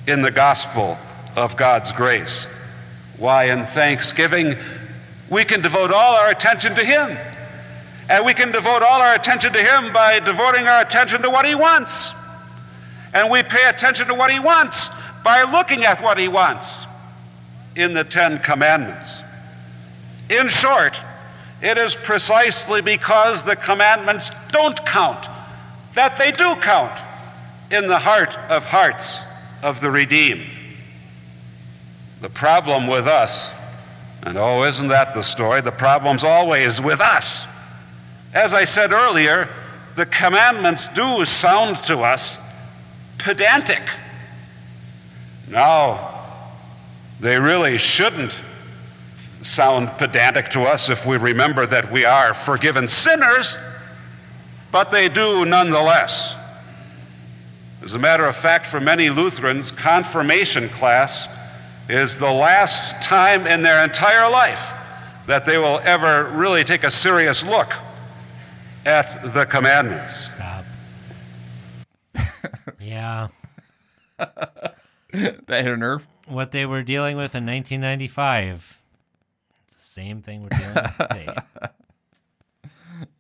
[0.08, 0.98] in the gospel
[1.36, 2.48] of God's grace.
[3.20, 4.56] Why, in thanksgiving,
[5.30, 7.20] we can devote all our attention to Him.
[8.10, 11.46] And we can devote all our attention to Him by devoting our attention to what
[11.46, 12.12] He wants.
[13.14, 14.90] And we pay attention to what He wants
[15.24, 16.88] by looking at what He wants
[17.76, 19.22] in the Ten Commandments.
[20.32, 21.00] In short,
[21.62, 25.28] it is precisely because the commandments don't count
[25.94, 27.00] that they do count
[27.70, 29.24] in the heart of hearts
[29.62, 30.46] of the redeemed.
[32.22, 33.52] The problem with us,
[34.24, 35.62] and oh, isn't that the story?
[35.62, 37.46] The problem's always with us.
[38.34, 39.50] As I said earlier,
[39.96, 42.38] the commandments do sound to us
[43.18, 43.84] pedantic.
[45.50, 46.26] Now,
[47.20, 48.34] they really shouldn't
[49.42, 53.58] sound pedantic to us if we remember that we are forgiven sinners,
[54.72, 56.36] but they do nonetheless.
[57.84, 61.28] As a matter of fact, for many Lutherans, confirmation class
[61.90, 64.74] is the last time in their entire life
[65.26, 67.74] that they will ever really take a serious look
[68.86, 70.32] at the commandments.
[70.32, 70.66] Stop.
[72.80, 73.28] yeah.
[74.18, 74.76] That
[75.12, 76.08] hit a nerve.
[76.28, 78.81] What they were dealing with in 1995.
[79.92, 81.36] It's the same thing we're dealing with today.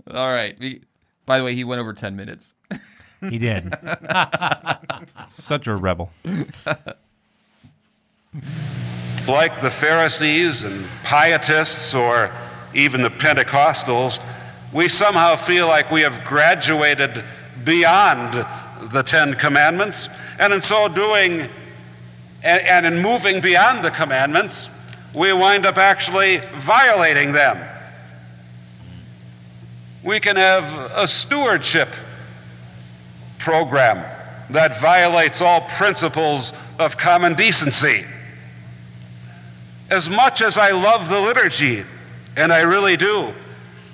[0.10, 0.58] All right.
[0.58, 0.84] We,
[1.26, 2.56] by the way, he went over ten minutes.
[3.20, 3.76] He did.
[5.28, 6.12] Such a rebel.
[9.28, 12.32] Like the Pharisees and Pietists or
[12.74, 14.22] even the Pentecostals,
[14.72, 17.26] we somehow feel like we have graduated
[17.66, 18.46] beyond
[18.94, 20.08] the Ten Commandments,
[20.40, 21.50] and in so doing,
[22.44, 24.70] and, and in moving beyond the commandments,
[25.14, 27.68] we wind up actually violating them.
[30.03, 31.89] We can have a stewardship
[33.39, 34.03] program
[34.49, 38.05] that violates all principles of common decency.
[39.89, 41.86] As much as I love the liturgy,
[42.36, 43.34] and I really do,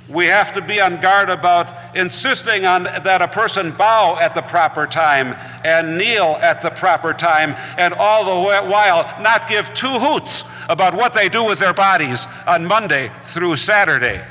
[0.09, 4.41] we have to be on guard about insisting on that a person bow at the
[4.41, 5.35] proper time
[5.65, 10.93] and kneel at the proper time and all the while not give two hoots about
[10.93, 14.21] what they do with their bodies on Monday through Saturday.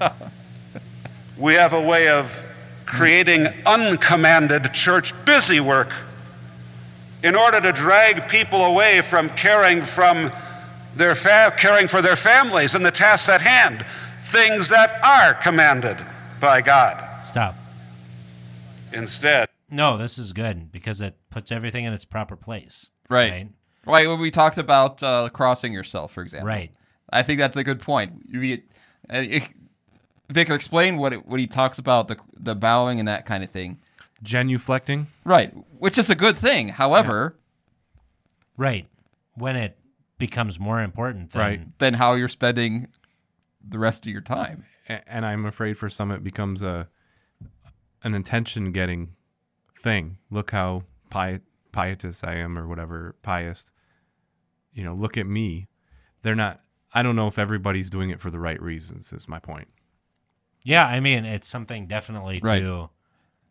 [1.36, 2.32] we have a way of
[2.84, 5.92] creating uncommanded church busy work
[7.24, 10.30] in order to drag people away from caring from
[10.94, 13.84] their fa- caring for their families and the tasks at hand,
[14.26, 15.98] things that are commanded
[16.40, 17.24] by God.
[17.24, 17.54] Stop.
[18.92, 22.88] Instead, No, this is good because it puts everything in its proper place.
[23.08, 23.30] Right.
[23.30, 23.48] Right.
[23.84, 24.08] Right.
[24.08, 26.48] When we talked about uh, crossing yourself, for example.
[26.48, 26.72] Right.
[27.12, 28.22] I think that's a good point.
[28.28, 28.62] You,
[29.12, 29.48] uh, it-
[30.28, 33.50] Vicar, explain what it, what he talks about the the bowing and that kind of
[33.50, 33.78] thing.
[34.24, 35.06] Genuflecting.
[35.24, 36.70] Right, which is a good thing.
[36.70, 37.36] However,
[38.56, 38.88] Right.
[39.34, 39.78] When it
[40.18, 41.78] becomes more important than Right.
[41.78, 42.88] then how you're spending
[43.68, 44.64] the rest of your time.
[44.88, 46.88] And I'm afraid for some it becomes a
[48.02, 49.10] an attention getting
[49.82, 50.18] thing.
[50.30, 51.40] Look how pi-
[51.72, 53.70] pietist I am, or whatever pious.
[54.72, 55.68] You know, look at me.
[56.22, 56.60] They're not.
[56.94, 59.12] I don't know if everybody's doing it for the right reasons.
[59.12, 59.68] Is my point.
[60.62, 62.58] Yeah, I mean, it's something definitely Right.
[62.58, 62.90] to,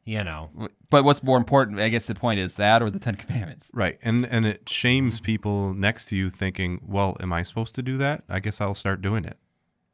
[0.03, 0.49] you know,
[0.89, 3.69] But what's more important, I guess the point is that or the Ten Commandments.
[3.73, 7.81] Right, and and it shames people next to you thinking, "Well, am I supposed to
[7.81, 8.23] do that?
[8.29, 9.37] I guess I'll start doing it.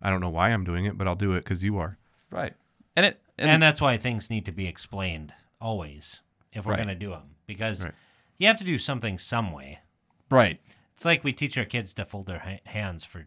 [0.02, 1.98] I don't know why I'm doing it, but I'll do it because you are."
[2.30, 2.54] Right.
[2.96, 6.20] And it and, and, that's why things need to be explained always
[6.54, 6.78] if we're Right.
[6.78, 7.94] going to do them because Right.
[8.38, 9.80] you have to do something some way.
[10.30, 10.60] right.
[10.96, 13.26] It's like we teach our kids to fold their ha- hands for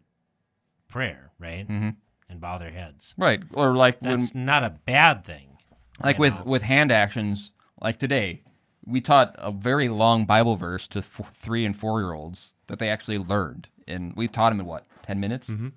[0.89, 1.67] prayer, right?
[1.69, 1.91] Mm-hmm.
[2.29, 3.15] and bow their heads.
[3.19, 3.43] Right.
[3.53, 5.59] Or like when That's not a bad thing.
[6.03, 6.43] like with know.
[6.45, 8.43] with hand actions like today
[8.87, 12.79] we taught a very long bible verse to f- three and four year olds that
[12.79, 15.69] they actually learned and we taught them in what 10 minutes mm-hmm.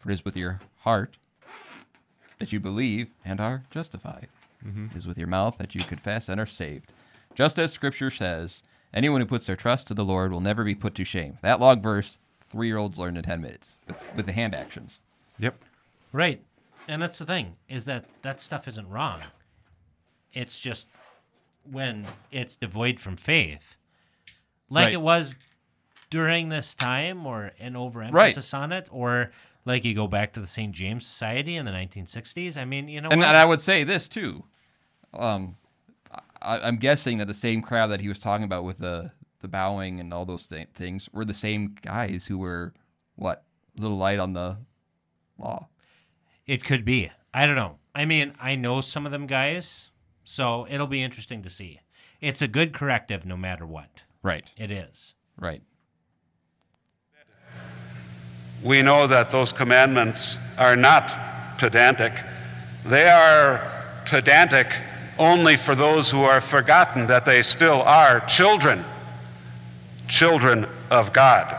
[0.00, 1.16] For it is with your heart
[2.38, 4.28] that you believe and are justified
[4.64, 4.86] mm-hmm.
[4.86, 6.92] it is with your mouth that you confess and are saved
[7.34, 10.74] just as scripture says anyone who puts their trust to the lord will never be
[10.74, 14.26] put to shame that long verse three year olds learned in 10 minutes with, with
[14.26, 14.98] the hand actions
[15.40, 15.64] Yep.
[16.12, 16.42] Right.
[16.88, 19.20] And that's the thing is that that stuff isn't wrong.
[20.32, 20.86] It's just
[21.70, 23.76] when it's devoid from faith.
[24.68, 24.94] Like Right.
[24.94, 25.34] it was
[26.10, 29.30] during this time or an overemphasis on it or
[29.64, 30.72] like you go back to the St.
[30.72, 32.56] James Society in the 1960s.
[32.56, 34.44] I mean, you know and, and I would say this too.
[35.12, 35.56] Um,
[36.42, 39.48] I, I'm guessing that the same crowd that he was talking about with the the
[39.48, 42.74] bowing and all those th- things were the same guys who were
[43.16, 43.44] what
[43.78, 44.58] a little light on the
[45.38, 45.68] law.
[46.46, 47.10] It could be.
[47.32, 47.78] I don't know.
[47.94, 49.90] I mean, I know some of them guys,
[50.24, 51.80] so it'll be interesting to see.
[52.20, 54.02] It's a good corrective no matter what.
[54.22, 54.50] Right.
[54.56, 55.14] It is.
[55.38, 55.62] Right.
[58.62, 62.12] We know that those commandments are not pedantic.
[62.84, 63.70] They are
[64.04, 64.72] pedantic
[65.18, 68.84] only for those who are forgotten that they still are children,
[70.08, 71.56] children of God.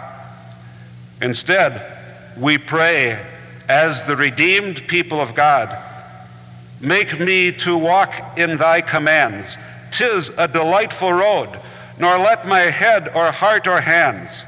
[1.21, 1.97] Instead,
[2.37, 3.23] we pray
[3.67, 5.77] as the redeemed people of God,
[6.79, 9.57] make me to walk in thy commands.
[9.91, 11.59] Tis a delightful road,
[11.97, 14.45] nor let my head or heart or hands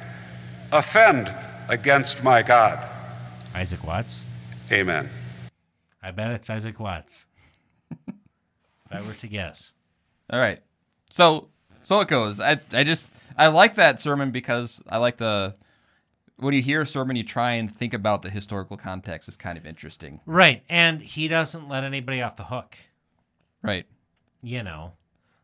[0.71, 1.31] offend
[1.69, 2.79] against my God.
[3.53, 4.23] Isaac Watts.
[4.71, 5.09] Amen.
[6.01, 7.25] I bet it's Isaac Watts.
[7.91, 9.73] if I were to guess.
[10.29, 10.61] All right.
[11.09, 11.49] So
[11.83, 12.39] so it goes.
[12.39, 15.55] I I just I like that sermon because I like the
[16.37, 19.27] when you hear a sermon, you try and think about the historical context.
[19.27, 20.19] It's kind of interesting.
[20.25, 20.63] Right.
[20.67, 22.77] And he doesn't let anybody off the hook.
[23.61, 23.85] Right.
[24.41, 24.93] You know,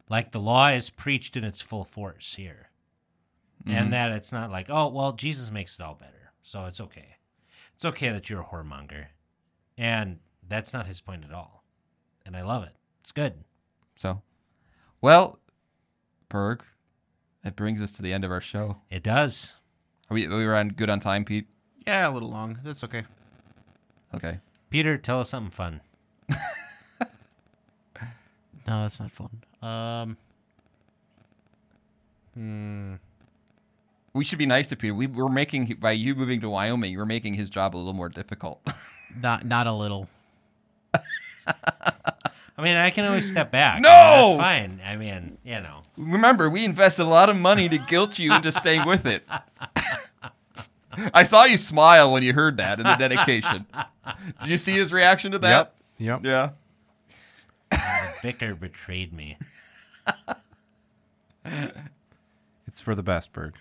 [0.10, 2.69] like the law is preached in its full force here.
[3.66, 6.32] And that it's not like, oh, well, Jesus makes it all better.
[6.42, 7.18] So it's okay.
[7.76, 9.08] It's okay that you're a whoremonger.
[9.78, 11.64] And that's not his point at all.
[12.26, 12.76] And I love it.
[13.02, 13.44] It's good.
[13.96, 14.22] So,
[15.02, 15.40] well,
[16.30, 16.64] Berg,
[17.44, 18.78] that brings us to the end of our show.
[18.90, 19.54] It does.
[20.10, 21.48] Are we, we were on good on time, Pete?
[21.86, 22.60] Yeah, a little long.
[22.64, 23.04] That's okay.
[24.16, 24.40] Okay.
[24.70, 25.82] Peter, tell us something fun.
[28.70, 29.42] No, that's not fun.
[29.64, 30.18] Um,
[34.14, 34.94] We should be nice to Peter.
[34.94, 38.10] We, we're making, by you moving to Wyoming, you're making his job a little more
[38.10, 38.62] difficult.
[39.22, 40.08] not not a little.
[41.48, 43.82] I mean, I can always step back.
[43.82, 43.90] No!
[43.90, 44.82] That's fine.
[44.86, 45.82] I mean, you know.
[45.96, 49.24] Remember, we invested a lot of money to guilt you into staying with it.
[51.14, 53.66] I saw you smile when you heard that in the dedication.
[54.42, 55.74] Did you see his reaction to that?
[56.00, 56.24] Yep.
[56.24, 56.56] Yep.
[57.72, 57.80] Yeah.
[58.22, 59.38] Vicar betrayed me.
[62.68, 63.54] It's for the best, Berg.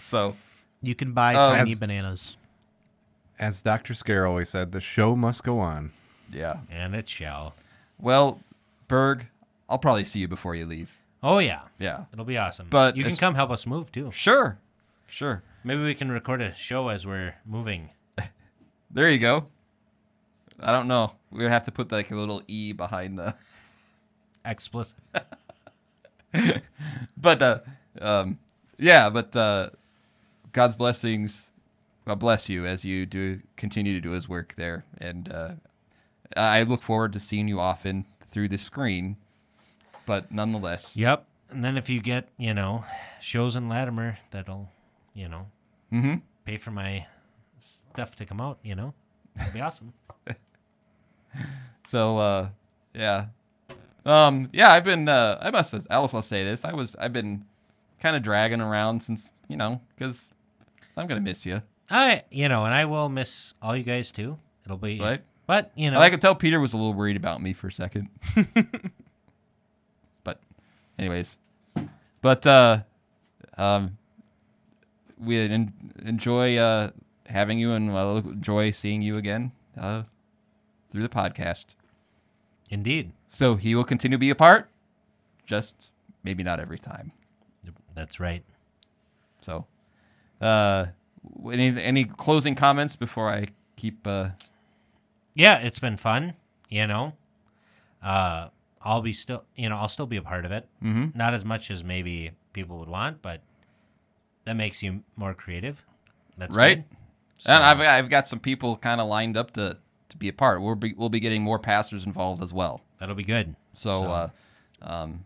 [0.00, 0.36] So,
[0.82, 2.36] You can buy Um, tiny as- bananas.
[3.38, 3.92] As Dr.
[3.94, 5.92] Scare always said, the show must go on.
[6.30, 6.60] yeah.
[6.70, 7.54] And it shall.
[7.98, 8.40] Well,
[8.88, 9.26] Berg,
[9.68, 10.96] I'll probably see you before you leave.
[11.22, 11.62] Oh, yeah.
[11.78, 12.04] Yeah.
[12.12, 12.68] It'll be awesome.
[12.70, 14.10] But you can come help us move, too.
[14.12, 14.58] Sure.
[15.08, 15.42] Sure.
[15.64, 17.90] Maybe we can record a show as we're moving.
[18.90, 19.46] There you go.
[20.60, 21.12] I don't know.
[21.30, 23.34] We would have to put like a little E behind the.
[24.44, 24.96] Explicit.
[27.16, 27.58] But uh,
[28.02, 28.38] um,
[28.78, 29.10] yeah.
[29.10, 29.70] But uh,
[30.52, 31.46] God's blessings.
[32.06, 35.50] God bless you as you do continue to do His work there, and uh,
[36.36, 39.16] I look forward to seeing you often through the screen.
[40.06, 41.26] But nonetheless, Yep.
[41.50, 42.84] And then if you get, you know,
[43.20, 44.68] shows in Latimer that'll,
[45.14, 45.46] you know,
[45.92, 46.22] Mhm.
[46.44, 47.06] pay for my
[47.60, 48.94] stuff to come out, you know,
[49.36, 49.92] that'd be awesome.
[51.84, 52.48] So uh
[52.94, 53.26] yeah.
[54.04, 56.64] Um yeah, I've been uh I must I also say this.
[56.64, 57.44] I was I've been
[58.00, 60.32] kind of dragging around since, you know, cuz
[60.96, 61.62] I'm going to miss you.
[61.90, 64.38] I, you know, and I will miss all you guys too.
[64.64, 65.22] It'll be, Right.
[65.46, 67.68] but, you know, And I could tell Peter was a little worried about me for
[67.68, 68.08] a second.
[70.24, 70.40] but
[70.98, 71.38] anyways.
[72.22, 72.80] But uh
[73.56, 73.98] um
[75.18, 75.72] we en-
[76.04, 76.90] enjoy uh
[77.26, 80.02] having you and uh, enjoy seeing you again uh
[80.90, 81.66] through the podcast.
[82.70, 83.12] indeed.
[83.28, 84.70] So he will continue to be a part,
[85.44, 85.92] just
[86.24, 87.12] maybe not every time.
[87.96, 88.44] That's right.
[89.40, 89.66] So,
[90.40, 90.86] uh,
[91.50, 94.06] any any closing comments before I keep?
[94.06, 94.30] Uh,
[95.34, 96.34] Yeah, it's been fun,
[96.68, 97.14] you know.
[98.02, 98.48] Uh,
[98.82, 100.68] I'll be still, you know, I'll still be a part of it.
[100.82, 101.18] Mm-hmm.
[101.18, 103.40] Not as much as maybe people would want, but
[104.44, 105.84] that makes you more creative.
[106.38, 106.88] That's right?
[106.88, 106.96] good.
[107.46, 109.78] And I've I've got some people kind of lined up to
[110.10, 110.62] to be a part.
[110.62, 112.82] We'll be we'll be getting more pastors involved as well.
[112.98, 113.56] That'll be good.
[113.74, 114.28] So, Uh,
[114.82, 115.24] um,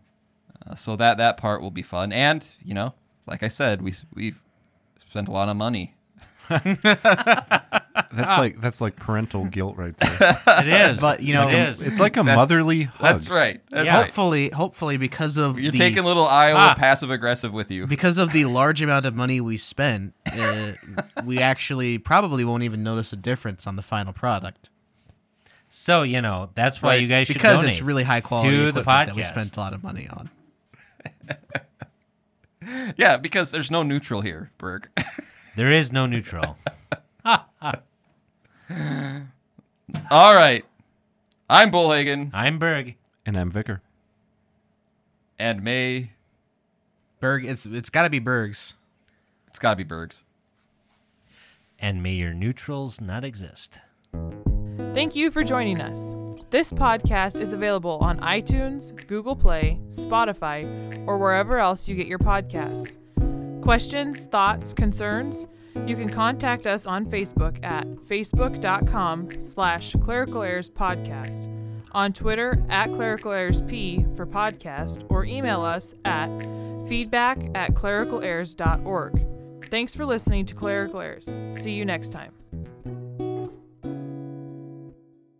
[0.67, 2.11] uh, so that that part will be fun.
[2.11, 2.93] And you know,
[3.27, 4.41] like I said, we we've
[4.97, 5.95] spent a lot of money.
[8.13, 10.37] That's like that's like parental guilt right there.
[10.59, 10.99] It is.
[10.99, 11.81] But, you know, it is.
[11.85, 13.01] It's like a motherly hug.
[13.19, 13.61] That's right.
[13.69, 13.95] That's Yeah.
[13.95, 14.05] right.
[14.05, 16.73] Hopefully, hopefully, because of You're the, taking little Iowa Ah.
[16.75, 17.87] passive aggressive with you.
[17.87, 20.73] because of the large amount of money we spent, uh,
[21.25, 24.69] we actually probably won't even notice a difference on the final product
[25.73, 27.01] so you know that's why Right.
[27.01, 29.25] you guys should because donate it's really high quality to the equipment that we podcast.
[29.27, 30.29] spent a lot of money on.
[32.95, 34.89] Yeah, because there's no neutral here, Berg.
[35.57, 36.57] There is no neutral.
[37.25, 37.43] All
[40.09, 40.63] right.
[41.49, 42.95] I'm Bullhagen, I'm Berg.
[43.25, 43.81] And I'm Vicar.
[45.37, 46.11] and May.
[47.19, 48.75] Berg, it's it's got to be Berg's.
[49.47, 50.23] It's got to be Berg's.
[51.79, 53.79] And may your neutrals not exist.
[54.93, 56.15] Thank you for joining us.
[56.51, 62.19] This podcast is available on iTunes, Google Play, Spotify, or wherever else you get your
[62.19, 62.97] podcasts.
[63.61, 65.47] Questions, thoughts, concerns?
[65.87, 71.47] You can contact us on Facebook at facebook.com slash clerical errors podcast,
[71.93, 76.27] on Twitter at clerical errors p for podcast, or email us at
[76.85, 79.63] feedback at clericalerrors.org.
[79.69, 81.37] Thanks for listening to Clerical Errors.
[81.47, 82.40] See you next time.